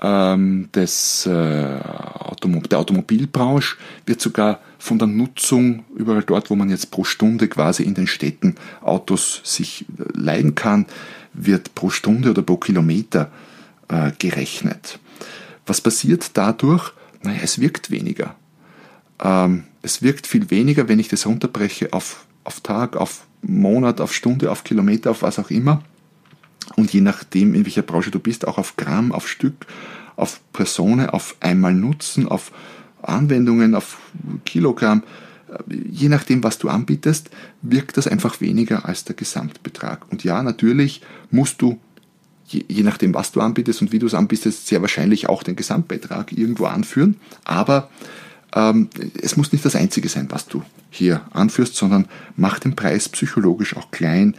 ähm, 0.00 0.68
des, 0.74 1.26
äh, 1.26 1.80
Automo 2.18 2.60
der 2.60 2.78
Automobilbranche 2.78 3.76
wird 4.06 4.20
sogar 4.20 4.60
von 4.78 4.98
der 4.98 5.08
Nutzung 5.08 5.84
überall 5.96 6.22
dort, 6.22 6.50
wo 6.50 6.56
man 6.56 6.70
jetzt 6.70 6.90
pro 6.90 7.04
Stunde 7.04 7.48
quasi 7.48 7.82
in 7.82 7.94
den 7.94 8.06
Städten 8.06 8.54
Autos 8.80 9.40
sich 9.44 9.86
leihen 10.14 10.54
kann, 10.54 10.86
wird 11.32 11.74
pro 11.74 11.90
Stunde 11.90 12.30
oder 12.30 12.42
pro 12.42 12.56
Kilometer 12.56 13.30
äh, 13.88 14.12
gerechnet. 14.18 14.98
Was 15.66 15.80
passiert 15.80 16.30
dadurch? 16.34 16.92
Naja, 17.22 17.40
es 17.42 17.60
wirkt 17.60 17.90
weniger. 17.90 18.36
Ähm, 19.22 19.64
es 19.82 20.02
wirkt 20.02 20.26
viel 20.26 20.50
weniger, 20.50 20.88
wenn 20.88 21.00
ich 21.00 21.08
das 21.08 21.26
runterbreche 21.26 21.92
auf, 21.92 22.26
auf 22.44 22.60
Tag, 22.60 22.96
auf 22.96 23.26
Monat, 23.42 24.00
auf 24.00 24.14
Stunde, 24.14 24.50
auf 24.50 24.62
Kilometer, 24.64 25.10
auf 25.10 25.22
was 25.22 25.38
auch 25.38 25.50
immer 25.50 25.82
und 26.76 26.92
je 26.92 27.00
nachdem, 27.00 27.54
in 27.54 27.64
welcher 27.64 27.82
Branche 27.82 28.10
du 28.10 28.18
bist, 28.18 28.46
auch 28.46 28.58
auf 28.58 28.76
Gramm, 28.76 29.12
auf 29.12 29.28
Stück, 29.28 29.66
auf 30.16 30.40
Personen, 30.52 31.10
auf 31.10 31.36
einmal 31.40 31.74
Nutzen, 31.74 32.28
auf, 32.28 32.50
äh, 32.50 32.78
Anwendungen 33.02 33.74
auf 33.74 33.98
Kilogramm, 34.44 35.02
je 35.68 36.08
nachdem, 36.08 36.42
was 36.44 36.58
du 36.58 36.68
anbietest, 36.68 37.30
wirkt 37.62 37.96
das 37.96 38.06
einfach 38.06 38.40
weniger 38.40 38.84
als 38.84 39.04
der 39.04 39.16
Gesamtbetrag. 39.16 40.10
Und 40.10 40.24
ja, 40.24 40.42
natürlich 40.42 41.00
musst 41.30 41.62
du, 41.62 41.78
je, 42.46 42.64
je 42.68 42.82
nachdem, 42.82 43.14
was 43.14 43.32
du 43.32 43.40
anbietest 43.40 43.80
und 43.80 43.92
wie 43.92 43.98
du 43.98 44.06
es 44.06 44.14
anbietest, 44.14 44.66
sehr 44.66 44.82
wahrscheinlich 44.82 45.28
auch 45.28 45.42
den 45.42 45.56
Gesamtbetrag 45.56 46.32
irgendwo 46.32 46.66
anführen. 46.66 47.16
Aber 47.44 47.88
ähm, 48.54 48.90
es 49.20 49.36
muss 49.36 49.52
nicht 49.52 49.64
das 49.64 49.76
Einzige 49.76 50.08
sein, 50.08 50.26
was 50.30 50.46
du 50.46 50.62
hier 50.90 51.22
anführst, 51.30 51.76
sondern 51.76 52.08
mach 52.36 52.58
den 52.58 52.76
Preis 52.76 53.08
psychologisch 53.08 53.76
auch 53.76 53.90
klein 53.90 54.36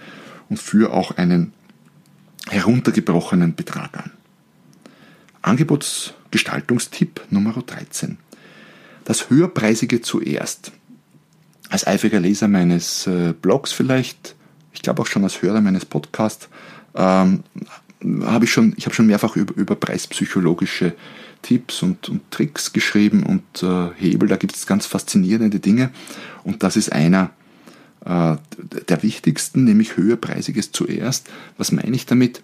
und 0.49 0.59
führ 0.59 0.93
auch 0.93 1.17
einen 1.17 1.53
heruntergebrochenen 2.49 3.55
Betrag 3.55 3.97
an. 3.97 4.11
Angebotsgestaltungstipp 5.41 7.21
Nummer 7.29 7.53
13. 7.53 8.17
Das 9.05 9.29
Höherpreisige 9.29 10.01
zuerst 10.01 10.71
als 11.69 11.85
eifriger 11.87 12.19
Leser 12.19 12.47
meines 12.47 13.07
äh, 13.07 13.33
Blogs 13.39 13.71
vielleicht, 13.71 14.35
ich 14.73 14.81
glaube 14.81 15.01
auch 15.01 15.07
schon 15.07 15.23
als 15.23 15.41
Hörer 15.41 15.61
meines 15.61 15.85
Podcasts, 15.85 16.49
ähm, 16.95 17.43
habe 18.23 18.45
ich 18.45 18.51
schon, 18.51 18.73
ich 18.77 18.85
habe 18.85 18.95
schon 18.95 19.07
mehrfach 19.07 19.35
über, 19.35 19.55
über 19.55 19.75
preispsychologische 19.75 20.95
Tipps 21.41 21.83
und, 21.83 22.09
und 22.09 22.31
Tricks 22.31 22.73
geschrieben 22.73 23.23
und 23.23 23.63
äh, 23.63 23.89
Hebel, 23.95 24.27
da 24.27 24.35
gibt 24.35 24.55
es 24.55 24.67
ganz 24.67 24.85
faszinierende 24.85 25.59
Dinge 25.59 25.91
und 26.43 26.63
das 26.63 26.75
ist 26.75 26.91
einer 26.91 27.31
der 28.05 29.03
wichtigsten, 29.03 29.65
nämlich 29.65 29.97
höherpreisiges 29.97 30.71
zuerst. 30.71 31.29
Was 31.57 31.71
meine 31.71 31.95
ich 31.95 32.05
damit? 32.05 32.41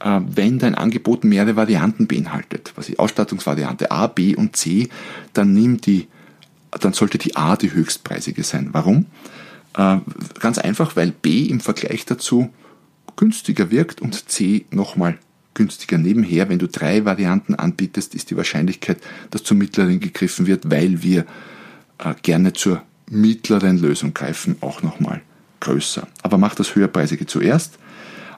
Äh, 0.00 0.20
wenn 0.26 0.58
dein 0.58 0.74
Angebot 0.74 1.24
mehrere 1.24 1.56
Varianten 1.56 2.06
beinhaltet, 2.06 2.72
was 2.76 2.86
die 2.86 2.98
Ausstattungsvariante 2.98 3.90
A, 3.90 4.06
B 4.06 4.34
und 4.34 4.56
C, 4.56 4.88
dann 5.32 5.52
nimm 5.52 5.80
die 5.80 6.08
dann 6.80 6.92
sollte 6.92 7.18
die 7.18 7.36
A 7.36 7.56
die 7.56 7.72
höchstpreisige 7.72 8.42
sein. 8.42 8.70
Warum? 8.72 9.06
Äh, 9.76 9.98
ganz 10.40 10.58
einfach, 10.58 10.96
weil 10.96 11.12
B 11.12 11.44
im 11.44 11.60
Vergleich 11.60 12.04
dazu 12.04 12.50
günstiger 13.16 13.70
wirkt 13.70 14.00
und 14.00 14.28
C 14.30 14.64
nochmal 14.70 15.18
günstiger. 15.54 15.98
Nebenher, 15.98 16.48
wenn 16.48 16.58
du 16.58 16.66
drei 16.66 17.04
Varianten 17.04 17.54
anbietest, 17.54 18.14
ist 18.14 18.30
die 18.30 18.36
Wahrscheinlichkeit, 18.36 18.98
dass 19.30 19.44
zur 19.44 19.56
mittleren 19.56 20.00
gegriffen 20.00 20.46
wird, 20.46 20.70
weil 20.70 21.02
wir 21.02 21.26
äh, 21.98 22.14
gerne 22.22 22.54
zur 22.54 22.82
mittleren 23.12 23.78
Lösung 23.78 24.14
greifen, 24.14 24.56
auch 24.60 24.82
nochmal 24.82 25.20
größer. 25.60 26.06
Aber 26.22 26.38
mach 26.38 26.54
das 26.54 26.74
höherpreisige 26.74 27.26
zuerst. 27.26 27.78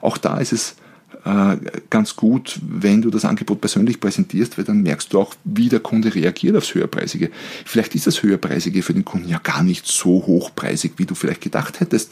Auch 0.01 0.17
da 0.17 0.37
ist 0.37 0.53
es 0.53 0.75
äh, 1.23 1.57
ganz 1.89 2.15
gut, 2.15 2.59
wenn 2.61 3.01
du 3.01 3.09
das 3.09 3.25
Angebot 3.25 3.61
persönlich 3.61 3.99
präsentierst, 3.99 4.57
weil 4.57 4.65
dann 4.65 4.83
merkst 4.83 5.13
du 5.13 5.19
auch, 5.19 5.33
wie 5.43 5.69
der 5.69 5.79
Kunde 5.79 6.13
reagiert 6.13 6.55
aufs 6.55 6.73
Höherpreisige. 6.75 7.31
Vielleicht 7.65 7.95
ist 7.95 8.05
das 8.05 8.21
Höherpreisige 8.21 8.83
für 8.83 8.93
den 8.93 9.05
Kunden 9.05 9.29
ja 9.29 9.39
gar 9.39 9.63
nicht 9.63 9.87
so 9.87 10.25
hochpreisig, 10.27 10.93
wie 10.97 11.05
du 11.05 11.15
vielleicht 11.15 11.41
gedacht 11.41 11.79
hättest. 11.79 12.11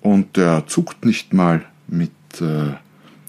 Und 0.00 0.36
er 0.36 0.66
zuckt 0.66 1.04
nicht 1.04 1.32
mal 1.32 1.64
mit 1.86 2.10
äh, 2.40 2.74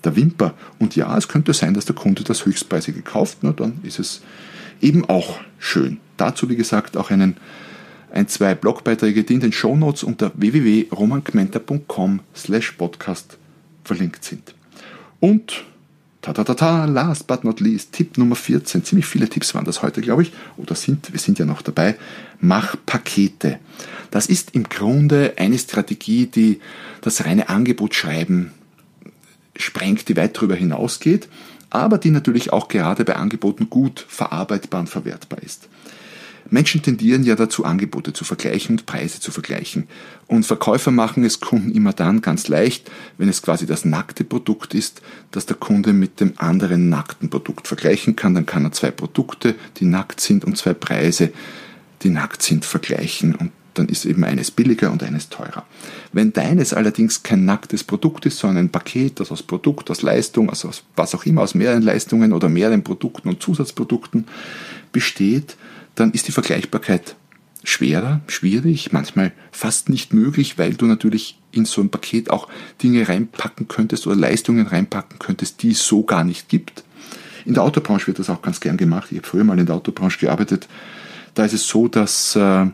der 0.04 0.16
Wimper. 0.16 0.56
Und 0.80 0.96
ja, 0.96 1.16
es 1.18 1.28
könnte 1.28 1.54
sein, 1.54 1.76
dass 1.76 1.86
der 1.86 1.96
Kunde 1.96 2.24
das 2.24 2.46
Höchstpreisige 2.46 3.04
kauft. 3.04 3.38
Na, 3.42 3.52
dann 3.52 3.80
ist 3.84 4.00
es 4.00 4.22
eben 4.82 5.08
auch 5.08 5.40
schön. 5.60 6.00
Dazu, 6.18 6.50
wie 6.50 6.56
gesagt, 6.56 6.98
auch 6.98 7.12
einen 7.12 7.38
ein, 8.14 8.28
zwei 8.28 8.56
Blogbeiträge, 8.56 9.24
die 9.24 9.34
in 9.34 9.40
den 9.40 9.52
Shownotes 9.52 10.04
unter 10.04 10.32
www.romangmenta.com 10.36 12.22
slash 12.36 12.72
podcast 12.74 13.38
verlinkt 13.84 14.24
sind. 14.24 14.54
Und 15.20 15.64
ta 16.22 16.32
ta 16.32 16.44
ta 16.44 16.54
ta, 16.54 16.86
last 16.86 17.28
but 17.28 17.44
not 17.44 17.60
least, 17.60 17.92
Tipp 17.92 18.18
Nummer 18.18 18.36
14. 18.36 18.86
Ziemlich 18.86 19.08
viele 19.08 19.28
Tipps 19.28 19.56
waren 19.56 19.66
das 19.66 19.82
heute, 19.82 20.02
glaube 20.02 20.22
ich. 20.22 20.32
Oder 20.58 20.76
sind, 20.76 21.12
wir 21.12 21.20
sind 21.20 21.40
ja 21.40 21.46
noch 21.46 21.62
dabei. 21.62 21.96
Mach 22.40 22.76
Pakete. 22.86 23.60
Das 24.12 24.28
ist 24.28 24.54
im 24.54 24.70
Grunde 24.70 25.34
eine 25.38 25.58
Strategie, 25.58 26.28
die 26.28 26.60
das 27.02 27.26
reine 27.26 27.50
Angebot 27.50 27.96
schreiben 27.96 28.52
sprengt, 29.56 30.10
die 30.10 30.18
weit 30.18 30.36
darüber 30.36 30.56
hinausgeht, 30.56 31.28
aber 31.70 31.98
die 31.98 32.10
natürlich 32.10 32.54
auch 32.54 32.68
gerade 32.68 33.06
bei 33.06 33.16
Angeboten 33.16 33.70
gut 33.70 34.06
verarbeitbar 34.08 34.82
und 34.82 34.90
verwertbar 34.90 35.42
ist. 35.44 35.68
Menschen 36.54 36.84
tendieren 36.84 37.24
ja 37.24 37.36
dazu, 37.36 37.66
Angebote 37.66 38.14
zu 38.14 38.24
vergleichen 38.24 38.76
und 38.76 38.86
Preise 38.86 39.20
zu 39.20 39.32
vergleichen. 39.32 39.88
Und 40.28 40.46
Verkäufer 40.46 40.92
machen 40.92 41.24
es 41.24 41.40
Kunden 41.40 41.72
immer 41.72 41.94
dann 41.94 42.22
ganz 42.22 42.48
leicht, 42.48 42.92
wenn 43.18 43.28
es 43.28 43.42
quasi 43.42 43.66
das 43.66 43.86
nackte 43.86 44.24
Produkt 44.24 44.76
ist, 44.76 45.02
das 45.32 45.48
der 45.48 45.56
Kunde 45.56 45.94
mit 45.94 46.20
dem 46.20 46.34
anderen 46.38 46.90
nackten 46.90 47.32
Produkt 47.32 47.68
vergleichen 47.68 48.16
kann. 48.16 48.36
Dann 48.36 48.46
kann 48.46 48.66
er 48.66 48.72
zwei 48.72 48.92
Produkte, 48.92 49.56
die 49.78 49.86
nackt 49.86 50.22
sind, 50.22 50.46
und 50.46 50.56
zwei 50.56 50.76
Preise, 50.76 51.34
die 52.04 52.10
nackt 52.10 52.44
sind, 52.44 52.66
vergleichen. 52.66 53.34
Und 53.34 53.52
dann 53.74 53.88
ist 53.88 54.06
eben 54.06 54.24
eines 54.24 54.52
billiger 54.52 54.92
und 54.92 55.02
eines 55.02 55.30
teurer. 55.30 55.66
Wenn 56.12 56.34
deines 56.34 56.72
allerdings 56.72 57.24
kein 57.24 57.46
nacktes 57.46 57.84
Produkt 57.84 58.28
ist, 58.28 58.38
sondern 58.38 58.66
ein 58.66 58.70
Paket, 58.70 59.20
das 59.20 59.32
aus 59.32 59.42
Produkt, 59.42 59.90
aus 59.90 60.04
Leistung, 60.04 60.52
also 60.52 60.68
aus 60.68 60.84
was 60.96 61.16
auch 61.16 61.26
immer, 61.26 61.42
aus 61.42 61.56
mehreren 61.56 61.82
Leistungen 61.82 62.32
oder 62.32 62.48
mehreren 62.48 62.84
Produkten 62.84 63.30
und 63.30 63.42
Zusatzprodukten 63.42 64.28
besteht, 64.92 65.58
dann 65.96 66.12
ist 66.12 66.28
die 66.28 66.32
Vergleichbarkeit 66.32 67.16
schwerer, 67.64 68.22
schwierig, 68.28 68.92
manchmal 68.92 69.32
fast 69.52 69.90
nicht 69.90 70.14
möglich, 70.14 70.58
weil 70.58 70.74
du 70.74 70.86
natürlich 70.86 71.40
in 71.52 71.66
so 71.66 71.82
ein 71.82 71.90
Paket 71.90 72.30
auch 72.30 72.50
Dinge 72.82 73.08
reinpacken 73.08 73.68
könntest 73.68 74.06
oder 74.06 74.16
Leistungen 74.16 74.68
reinpacken 74.68 75.20
könntest, 75.20 75.64
die 75.64 75.72
es 75.72 75.86
so 75.86 76.04
gar 76.04 76.24
nicht 76.24 76.50
gibt. 76.50 76.84
In 77.46 77.54
der 77.54 77.64
Autobranche 77.64 78.08
wird 78.08 78.20
das 78.20 78.30
auch 78.30 78.42
ganz 78.42 78.60
gern 78.60 78.78
gemacht. 78.78 79.08
Ich 79.12 79.18
habe 79.18 79.28
früher 79.28 79.44
mal 79.44 79.60
in 79.60 79.66
der 79.66 79.76
Autobranche 79.76 80.20
gearbeitet. 80.20 80.68
Da 81.34 81.46
ist 81.46 81.54
es 81.54 81.68
so, 81.68 81.88
dass, 81.88 82.36
äh, 82.36 82.66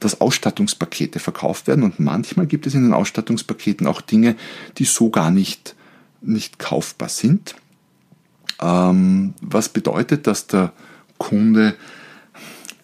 dass 0.00 0.20
Ausstattungspakete 0.20 1.18
verkauft 1.18 1.66
werden 1.68 1.84
und 1.84 2.00
manchmal 2.00 2.46
gibt 2.46 2.66
es 2.66 2.74
in 2.74 2.82
den 2.82 2.92
Ausstattungspaketen 2.92 3.86
auch 3.86 4.00
Dinge, 4.00 4.36
die 4.78 4.84
so 4.84 5.10
gar 5.10 5.30
nicht, 5.30 5.76
nicht 6.20 6.58
kaufbar 6.58 7.08
sind. 7.08 7.54
Ähm, 8.60 9.34
was 9.40 9.68
bedeutet, 9.68 10.26
dass 10.26 10.46
der 10.46 10.72
Kunde 11.18 11.74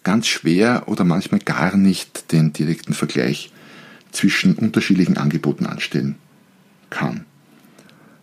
ganz 0.04 0.26
schwer 0.26 0.84
oder 0.86 1.04
manchmal 1.04 1.40
gar 1.40 1.76
nicht 1.76 2.32
den 2.32 2.52
direkten 2.52 2.94
Vergleich 2.94 3.52
zwischen 4.12 4.54
unterschiedlichen 4.54 5.16
Angeboten 5.16 5.66
anstellen 5.66 6.16
kann. 6.90 7.24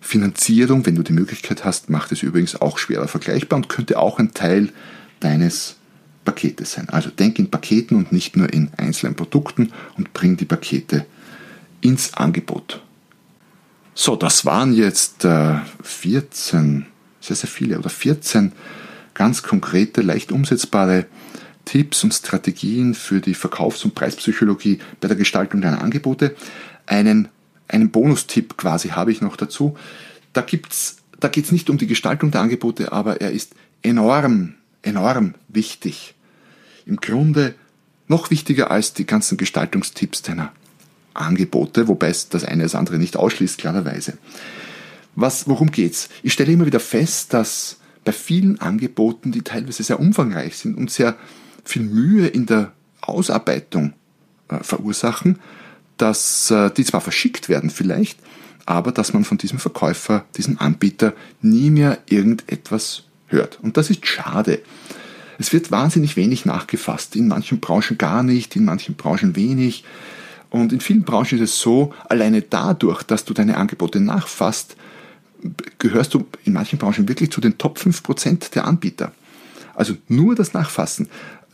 Finanzierung, 0.01 0.85
wenn 0.85 0.95
du 0.95 1.03
die 1.03 1.13
Möglichkeit 1.13 1.65
hast, 1.65 1.89
macht 1.89 2.11
es 2.11 2.23
übrigens 2.23 2.55
auch 2.55 2.77
schwerer 2.77 3.07
vergleichbar 3.07 3.57
und 3.57 3.69
könnte 3.69 3.97
auch 3.97 4.19
ein 4.19 4.33
Teil 4.33 4.69
deines 5.19 5.77
Paketes 6.23 6.73
sein. 6.73 6.89
Also 6.89 7.09
denk 7.09 7.39
in 7.39 7.49
Paketen 7.49 7.97
und 7.97 8.11
nicht 8.11 8.35
nur 8.35 8.51
in 8.51 8.69
einzelnen 8.77 9.15
Produkten 9.15 9.71
und 9.97 10.13
bring 10.13 10.38
die 10.38 10.45
Pakete 10.45 11.05
ins 11.81 12.13
Angebot. 12.13 12.81
So, 13.93 14.15
das 14.15 14.45
waren 14.45 14.73
jetzt 14.73 15.23
äh, 15.23 15.55
14, 15.81 16.85
sehr, 17.21 17.35
sehr 17.35 17.49
viele 17.49 17.79
oder 17.79 17.89
14 17.89 18.51
ganz 19.13 19.41
konkrete, 19.41 20.01
leicht 20.01 20.31
umsetzbare 20.31 21.05
Tipps 21.65 22.04
und 22.04 22.13
Strategien 22.13 22.93
für 22.93 23.19
die 23.19 23.34
Verkaufs- 23.34 23.84
und 23.84 23.95
Preispsychologie 23.95 24.80
bei 25.01 25.08
der 25.08 25.17
Gestaltung 25.17 25.62
deiner 25.62 25.82
Angebote. 25.82 26.36
Einen, 26.86 27.28
einen 27.67 27.91
Bonustipp 27.91 28.58
quasi 28.58 28.89
habe 28.89 29.12
ich 29.12 29.21
noch 29.21 29.36
dazu. 29.36 29.75
Da 30.34 30.41
gibt's, 30.41 30.97
da 31.19 31.28
geht 31.28 31.45
es 31.45 31.51
nicht 31.51 31.69
um 31.69 31.78
die 31.78 31.88
Gestaltung 31.88 32.32
der 32.32 32.41
Angebote, 32.41 32.91
aber 32.91 33.21
er 33.21 33.32
ist 33.32 33.54
enorm, 33.82 34.56
enorm 34.82 35.34
wichtig. 35.47 36.15
Im 36.86 36.97
Grunde 36.97 37.56
noch 38.08 38.30
wichtiger 38.30 38.71
als 38.71 38.93
die 38.93 39.06
ganzen 39.06 39.38
Gestaltungstipps 39.38 40.21
deiner 40.21 40.51
Angebote, 41.13 41.88
wobei 41.88 42.10
es 42.10 42.30
das 42.30 42.43
eine 42.43 42.63
das 42.63 42.75
andere 42.75 42.99
nicht 42.99 43.17
ausschließt, 43.17 43.58
klarerweise. 43.58 44.17
Was, 45.15 45.47
worum 45.47 45.71
geht's? 45.71 46.10
Ich 46.23 46.34
stelle 46.34 46.51
immer 46.51 46.65
wieder 46.65 46.82
fest, 46.82 47.34
dass 47.34 47.78
bei 48.04 48.12
vielen 48.12 48.60
Angeboten, 48.60 49.32
die 49.32 49.41
teilweise 49.41 49.82
sehr 49.82 49.99
umfangreich 49.99 50.58
sind 50.58 50.78
und 50.78 50.91
sehr 50.91 51.15
viel 51.65 51.84
Mühe 51.84 52.28
in 52.28 52.45
der 52.45 52.71
Ausarbeitung 53.01 53.93
äh, 54.47 54.63
verursachen, 54.63 55.39
dass 55.97 56.51
äh, 56.51 56.69
die 56.71 56.86
zwar 56.86 57.01
verschickt 57.01 57.49
werden 57.49 57.69
vielleicht, 57.69 58.19
aber 58.65 58.91
dass 58.91 59.13
man 59.13 59.23
von 59.23 59.38
diesem 59.38 59.60
Verkäufer, 59.60 60.25
diesem 60.38 60.60
Anbieter 60.60 61.13
nie 61.41 61.69
mehr 61.69 61.99
irgendetwas 62.08 63.04
hört. 63.28 63.60
Und 63.62 63.78
das 63.78 63.89
ist 63.89 64.06
schade. 64.06 64.62
Es 65.38 65.54
wird 65.54 65.71
wahnsinnig 65.71 66.15
wenig 66.15 66.45
nachgefasst, 66.45 67.15
in 67.15 67.28
manchen 67.28 67.60
Branchen 67.60 67.97
gar 67.97 68.23
nicht, 68.23 68.56
in 68.56 68.65
manchen 68.65 68.95
Branchen 68.95 69.36
wenig. 69.36 69.84
Und 70.49 70.71
in 70.71 70.80
vielen 70.80 71.04
Branchen 71.04 71.39
ist 71.39 71.49
es 71.51 71.60
so, 71.60 71.93
alleine 72.08 72.41
dadurch, 72.41 73.04
dass 73.04 73.25
du 73.25 73.34
deine 73.34 73.58
Angebote 73.58 73.99
nachfasst, 73.99 74.78
gehörst 75.78 76.13
du 76.13 76.25
in 76.45 76.54
manchen 76.54 76.80
Branchen 76.80 77.08
wirklich 77.08 77.32
zu 77.32 77.41
den 77.41 77.58
Top 77.58 77.78
5% 77.78 78.51
der 78.54 78.65
Anbieter. 78.65 79.12
Also 79.75 79.95
nur 80.08 80.36
das 80.36 80.54
Nachfassen 80.54 81.10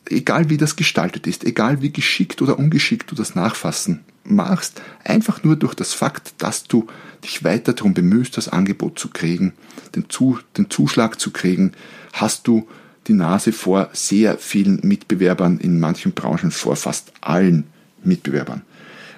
egal 0.10 0.50
wie 0.50 0.58
das 0.58 0.76
gestaltet 0.76 1.28
ist, 1.28 1.44
egal 1.44 1.82
wie 1.82 1.92
geschickt 1.92 2.42
oder 2.42 2.58
ungeschickt 2.60 3.12
du 3.12 3.16
das 3.16 3.36
Nachfassen 3.36 4.02
machst, 4.24 4.82
einfach 5.04 5.44
nur 5.44 5.56
durch 5.56 5.74
das 5.74 5.94
Fakt, 5.94 6.34
dass 6.38 6.64
du 6.64 6.88
dich 7.24 7.44
weiter 7.44 7.74
darum 7.74 7.94
bemühst, 7.94 8.38
das 8.38 8.50
Angebot 8.50 9.00
zu 9.00 9.10
kriegen, 9.10 9.54
den, 9.96 10.10
zu, 10.10 10.40
den 10.58 10.70
Zuschlag 10.70 11.20
zu 11.20 11.32
kriegen, 11.32 11.74
hast 12.14 12.48
du 12.48 12.68
die 13.08 13.14
Nase 13.14 13.52
vor 13.52 13.90
sehr 13.94 14.38
vielen 14.38 14.80
Mitbewerbern, 14.84 15.58
in 15.58 15.80
manchen 15.80 16.14
Branchen 16.14 16.52
vor 16.52 16.76
fast 16.76 17.12
allen 17.22 17.66
Mitbewerbern. 18.04 18.62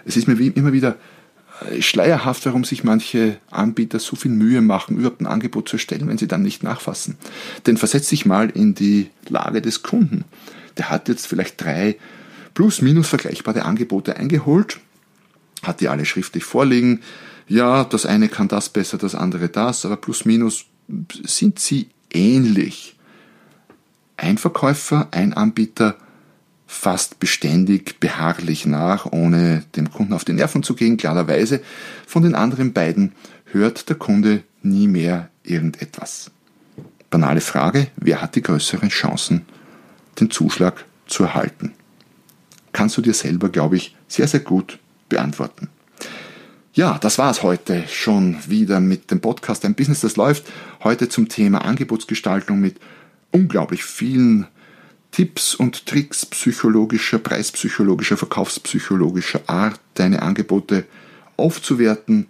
Es 0.06 0.18
ist 0.18 0.28
mir 0.28 0.40
immer 0.40 0.74
wieder 0.74 0.98
äh, 1.70 1.82
schleierhaft, 1.82 2.46
warum 2.46 2.64
sich 2.64 2.84
manche 2.84 3.38
Anbieter 3.52 4.00
so 4.00 4.16
viel 4.16 4.32
Mühe 4.32 4.62
machen, 4.62 4.98
überhaupt 4.98 5.22
ein 5.22 5.28
Angebot 5.28 5.70
zu 5.70 5.76
erstellen, 5.76 6.08
wenn 6.08 6.18
sie 6.18 6.28
dann 6.28 6.42
nicht 6.42 6.64
nachfassen. 6.64 7.18
Denn 7.66 7.78
versetz 7.78 8.10
dich 8.10 8.26
mal 8.26 8.50
in 8.50 8.74
die 8.74 9.10
Lage 9.28 9.62
des 9.62 9.84
Kunden. 9.84 10.24
Der 10.78 10.90
hat 10.90 11.08
jetzt 11.08 11.28
vielleicht 11.28 11.62
drei 11.62 11.98
plus 12.54 12.82
minus 12.82 13.08
vergleichbare 13.08 13.64
Angebote 13.64 14.16
eingeholt, 14.16 14.80
hat 15.64 15.82
die 15.82 15.90
alle 15.90 16.06
schriftlich 16.06 16.44
vorliegen. 16.44 17.02
Ja, 17.48 17.84
das 17.84 18.06
eine 18.06 18.30
kann 18.30 18.48
das 18.48 18.70
besser, 18.70 18.98
das 18.98 19.16
andere 19.16 19.50
das, 19.50 19.86
aber 19.86 19.98
plus 19.98 20.26
minus 20.26 20.66
sind 21.26 21.60
sie 21.60 21.90
ähnlich. 22.12 22.98
Ein 24.18 24.38
Verkäufer, 24.38 25.08
ein 25.12 25.34
Anbieter 25.34 25.98
fast 26.68 27.20
beständig 27.20 28.00
beharrlich 28.00 28.66
nach, 28.66 29.06
ohne 29.12 29.64
dem 29.76 29.92
Kunden 29.92 30.14
auf 30.14 30.26
die 30.26 30.34
Nerven 30.34 30.64
zu 30.64 30.76
gehen, 30.76 30.98
klarerweise. 30.98 31.62
Von 32.08 32.24
den 32.24 32.36
anderen 32.36 32.74
beiden 32.74 33.14
hört 33.52 33.90
der 33.90 33.96
Kunde 33.96 34.44
nie 34.64 34.88
mehr 34.88 35.30
irgendetwas. 35.44 36.32
Banale 37.10 37.42
Frage, 37.42 37.88
wer 37.96 38.22
hat 38.22 38.36
die 38.36 38.42
größeren 38.42 38.90
Chancen, 38.90 39.46
den 40.20 40.32
Zuschlag 40.32 40.86
zu 41.08 41.24
erhalten? 41.24 41.74
Kannst 42.72 42.98
du 42.98 43.02
dir 43.02 43.14
selber, 43.14 43.50
glaube 43.50 43.78
ich, 43.78 43.96
sehr, 44.08 44.28
sehr 44.28 44.40
gut 44.40 44.80
beantworten. 45.10 45.70
Ja, 46.74 46.98
das 46.98 47.20
war's 47.20 47.44
heute 47.44 47.84
schon 47.88 48.38
wieder 48.48 48.80
mit 48.80 49.12
dem 49.12 49.22
Podcast 49.22 49.64
Ein 49.64 49.76
Business, 49.76 50.02
das 50.02 50.16
läuft. 50.16 50.46
Heute 50.84 51.08
zum 51.08 51.30
Thema 51.30 51.64
Angebotsgestaltung 51.64 52.60
mit 52.60 52.78
unglaublich 53.30 53.84
vielen 53.84 54.48
Tipps 55.12 55.54
und 55.54 55.86
Tricks 55.86 56.26
psychologischer, 56.26 57.20
preispsychologischer, 57.20 58.18
verkaufspsychologischer 58.18 59.42
Art, 59.46 59.80
deine 59.94 60.24
Angebote 60.24 60.86
aufzuwerten 61.38 62.26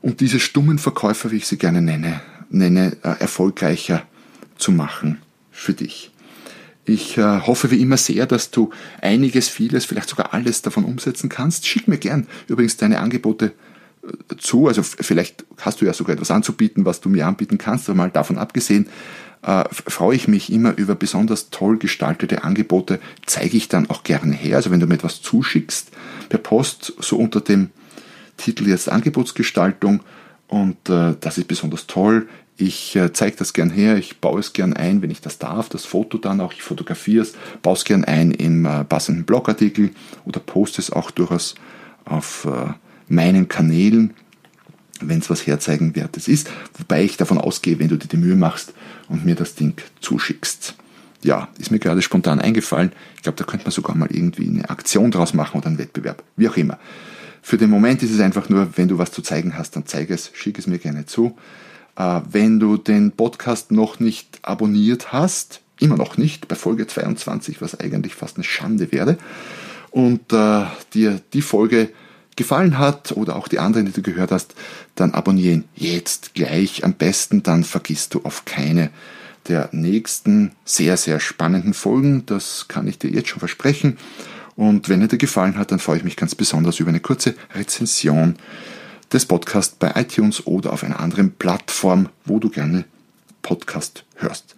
und 0.00 0.20
diese 0.20 0.40
stummen 0.40 0.78
Verkäufer, 0.78 1.30
wie 1.30 1.36
ich 1.36 1.46
sie 1.46 1.58
gerne 1.58 1.82
nenne, 1.82 2.22
nenne, 2.48 2.96
äh, 3.02 3.20
erfolgreicher 3.20 4.06
zu 4.56 4.72
machen 4.72 5.18
für 5.50 5.74
dich. 5.74 6.13
Ich 6.86 7.16
äh, 7.16 7.40
hoffe 7.40 7.70
wie 7.70 7.80
immer 7.80 7.96
sehr, 7.96 8.26
dass 8.26 8.50
du 8.50 8.70
einiges, 9.00 9.48
vieles, 9.48 9.84
vielleicht 9.84 10.08
sogar 10.08 10.34
alles 10.34 10.62
davon 10.62 10.84
umsetzen 10.84 11.28
kannst. 11.28 11.66
Schick 11.66 11.88
mir 11.88 11.98
gern 11.98 12.26
übrigens 12.46 12.76
deine 12.76 13.00
Angebote 13.00 13.52
äh, 14.02 14.36
zu. 14.36 14.68
Also 14.68 14.82
vielleicht 14.82 15.44
hast 15.60 15.80
du 15.80 15.86
ja 15.86 15.94
sogar 15.94 16.14
etwas 16.14 16.30
anzubieten, 16.30 16.84
was 16.84 17.00
du 17.00 17.08
mir 17.08 17.26
anbieten 17.26 17.56
kannst, 17.56 17.88
aber 17.88 17.96
mal 17.96 18.10
davon 18.10 18.36
abgesehen, 18.36 18.88
äh, 19.42 19.64
freue 19.70 20.16
ich 20.16 20.28
mich 20.28 20.52
immer 20.52 20.76
über 20.76 20.94
besonders 20.94 21.50
toll 21.50 21.78
gestaltete 21.78 22.44
Angebote, 22.44 23.00
zeige 23.26 23.56
ich 23.56 23.68
dann 23.68 23.88
auch 23.88 24.02
gerne 24.02 24.34
her. 24.34 24.56
Also 24.56 24.70
wenn 24.70 24.80
du 24.80 24.86
mir 24.86 24.94
etwas 24.94 25.22
zuschickst 25.22 25.90
per 26.28 26.38
Post, 26.38 26.94
so 26.98 27.16
unter 27.16 27.40
dem 27.40 27.70
Titel 28.36 28.68
jetzt 28.68 28.88
Angebotsgestaltung 28.88 30.00
und 30.48 30.76
äh, 30.88 31.14
das 31.20 31.38
ist 31.38 31.48
besonders 31.48 31.86
toll. 31.86 32.28
Ich 32.56 32.94
äh, 32.94 33.12
zeige 33.12 33.36
das 33.36 33.52
gern 33.52 33.70
her, 33.70 33.96
ich 33.96 34.20
baue 34.20 34.38
es 34.38 34.52
gern 34.52 34.74
ein, 34.74 35.02
wenn 35.02 35.10
ich 35.10 35.20
das 35.20 35.38
darf, 35.38 35.68
das 35.68 35.84
Foto 35.84 36.18
dann 36.18 36.40
auch, 36.40 36.52
ich 36.52 36.62
fotografiere 36.62 37.22
es, 37.22 37.34
baue 37.62 37.74
es 37.74 37.84
gern 37.84 38.04
ein 38.04 38.30
im 38.30 38.64
äh, 38.64 38.84
passenden 38.84 39.24
Blogartikel 39.24 39.90
oder 40.24 40.38
poste 40.38 40.80
es 40.80 40.90
auch 40.90 41.10
durchaus 41.10 41.56
auf 42.04 42.44
äh, 42.44 42.72
meinen 43.08 43.48
Kanälen 43.48 44.14
wenn 45.00 45.18
es 45.18 45.30
was 45.30 45.46
herzeigen 45.46 45.96
wertes 45.96 46.28
ist. 46.28 46.50
Wobei 46.78 47.02
ich 47.04 47.16
davon 47.16 47.38
ausgehe, 47.38 47.78
wenn 47.78 47.88
du 47.88 47.96
dir 47.96 48.08
die 48.08 48.16
Mühe 48.16 48.36
machst 48.36 48.72
und 49.08 49.24
mir 49.24 49.34
das 49.34 49.54
Ding 49.54 49.74
zuschickst. 50.00 50.76
Ja, 51.22 51.48
ist 51.58 51.70
mir 51.70 51.78
gerade 51.78 52.02
spontan 52.02 52.40
eingefallen. 52.40 52.92
Ich 53.16 53.22
glaube, 53.22 53.38
da 53.38 53.44
könnte 53.44 53.64
man 53.64 53.72
sogar 53.72 53.96
mal 53.96 54.10
irgendwie 54.10 54.48
eine 54.48 54.68
Aktion 54.68 55.10
draus 55.10 55.32
machen 55.32 55.58
oder 55.58 55.68
einen 55.68 55.78
Wettbewerb. 55.78 56.22
Wie 56.36 56.48
auch 56.48 56.56
immer. 56.56 56.78
Für 57.42 57.56
den 57.56 57.70
Moment 57.70 58.02
ist 58.02 58.12
es 58.12 58.20
einfach 58.20 58.48
nur, 58.48 58.76
wenn 58.76 58.88
du 58.88 58.98
was 58.98 59.12
zu 59.12 59.22
zeigen 59.22 59.56
hast, 59.56 59.76
dann 59.76 59.86
zeige 59.86 60.14
es, 60.14 60.30
schick 60.34 60.58
es 60.58 60.66
mir 60.66 60.78
gerne 60.78 61.06
zu. 61.06 61.36
Äh, 61.96 62.20
wenn 62.30 62.60
du 62.60 62.76
den 62.76 63.12
Podcast 63.12 63.72
noch 63.72 64.00
nicht 64.00 64.38
abonniert 64.42 65.12
hast, 65.12 65.60
immer 65.80 65.96
noch 65.96 66.16
nicht, 66.16 66.48
bei 66.48 66.56
Folge 66.56 66.86
22, 66.86 67.60
was 67.60 67.78
eigentlich 67.78 68.14
fast 68.14 68.36
eine 68.36 68.44
Schande 68.44 68.92
wäre, 68.92 69.18
und 69.90 70.32
äh, 70.32 70.64
dir 70.92 71.20
die 71.32 71.42
Folge 71.42 71.90
gefallen 72.36 72.78
hat 72.78 73.12
oder 73.12 73.36
auch 73.36 73.46
die 73.46 73.60
anderen, 73.60 73.86
die 73.86 73.92
du 73.92 74.02
gehört 74.02 74.32
hast, 74.32 74.54
dann 74.96 75.14
abonnieren 75.14 75.64
jetzt 75.76 76.34
gleich 76.34 76.84
am 76.84 76.94
besten, 76.94 77.44
dann 77.44 77.62
vergisst 77.62 78.14
du 78.14 78.22
auf 78.22 78.44
keine 78.44 78.90
der 79.48 79.68
nächsten 79.72 80.52
sehr, 80.64 80.96
sehr 80.96 81.20
spannenden 81.20 81.74
Folgen. 81.74 82.24
Das 82.26 82.66
kann 82.68 82.88
ich 82.88 82.98
dir 82.98 83.10
jetzt 83.10 83.28
schon 83.28 83.40
versprechen. 83.40 83.98
Und 84.56 84.88
wenn 84.88 85.00
er 85.00 85.08
dir 85.08 85.18
gefallen 85.18 85.58
hat, 85.58 85.70
dann 85.70 85.78
freue 85.78 85.98
ich 85.98 86.04
mich 86.04 86.16
ganz 86.16 86.34
besonders 86.34 86.80
über 86.80 86.88
eine 86.88 87.00
kurze 87.00 87.34
Rezension 87.54 88.36
des 89.14 89.26
Podcasts 89.26 89.76
bei 89.78 89.92
iTunes 89.94 90.44
oder 90.44 90.72
auf 90.72 90.82
einer 90.82 90.98
anderen 90.98 91.30
Plattform, 91.30 92.08
wo 92.24 92.40
du 92.40 92.50
gerne 92.50 92.84
Podcast 93.42 94.04
hörst. 94.16 94.56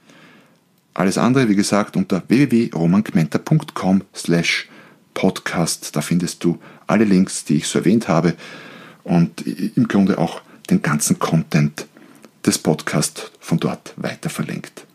Alles 0.94 1.18
andere, 1.18 1.50
wie 1.50 1.56
gesagt, 1.56 1.94
unter 1.94 2.22
www.romangmenta.com 2.26 4.02
slash 4.14 4.68
podcast. 5.12 5.94
Da 5.94 6.00
findest 6.00 6.42
du 6.42 6.58
alle 6.86 7.04
Links, 7.04 7.44
die 7.44 7.56
ich 7.56 7.68
so 7.68 7.80
erwähnt 7.80 8.08
habe 8.08 8.34
und 9.04 9.42
im 9.46 9.88
Grunde 9.88 10.16
auch 10.16 10.40
den 10.70 10.80
ganzen 10.80 11.18
Content 11.18 11.86
des 12.46 12.56
Podcasts 12.56 13.30
von 13.38 13.58
dort 13.58 13.92
weiter 13.96 14.30
verlinkt. 14.30 14.86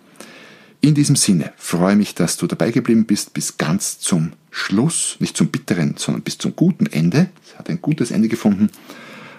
In 0.79 0.95
diesem 0.95 1.15
Sinne 1.15 1.53
freue 1.57 1.95
mich, 1.95 2.15
dass 2.15 2.35
du 2.37 2.47
dabei 2.47 2.71
geblieben 2.71 3.05
bist 3.05 3.35
bis 3.35 3.59
ganz 3.59 3.99
zum 3.99 4.33
Schluss, 4.49 5.17
nicht 5.19 5.37
zum 5.37 5.49
bitteren, 5.49 5.97
sondern 5.97 6.23
bis 6.23 6.39
zum 6.39 6.55
guten 6.55 6.87
Ende. 6.87 7.29
Es 7.45 7.59
hat 7.59 7.69
ein 7.69 7.79
gutes 7.79 8.09
Ende 8.09 8.27
gefunden 8.27 8.71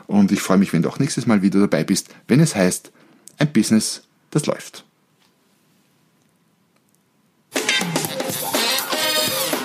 und 0.07 0.33
ich 0.33 0.41
freue 0.41 0.59
mich, 0.59 0.73
wenn 0.73 0.83
du 0.83 0.89
auch 0.89 0.99
nächstes 0.99 1.27
Mal 1.27 1.43
wieder 1.43 1.61
dabei 1.61 1.85
bist, 1.85 2.09
wenn 2.29 2.41
es 2.41 2.55
heißt, 2.55 2.93
ein 3.39 3.53
Business, 3.53 4.03
das 4.31 4.47
läuft. 4.47 4.85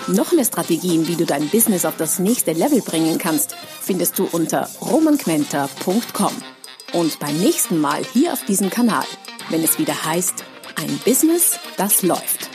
Noch 0.08 0.32
mehr 0.32 0.46
Strategien, 0.46 1.06
wie 1.08 1.18
du 1.18 1.26
dein 1.26 1.50
Business 1.50 1.84
auf 1.84 1.98
das 1.98 2.18
nächste 2.20 2.54
Level 2.54 2.82
bringen 2.82 3.18
kannst, 3.18 3.56
findest 3.82 4.18
du 4.18 4.26
unter 4.32 4.70
romanquenter.com. 4.80 6.32
Und 6.94 7.20
beim 7.20 7.38
nächsten 7.40 7.82
Mal 7.82 8.04
hier 8.14 8.32
auf 8.32 8.46
diesem 8.46 8.70
Kanal, 8.70 9.06
wenn 9.50 9.64
es 9.64 9.78
wieder 9.78 10.06
heißt, 10.06 10.46
ein 10.76 10.98
Business, 11.04 11.60
das 11.76 12.04
läuft. 12.04 12.47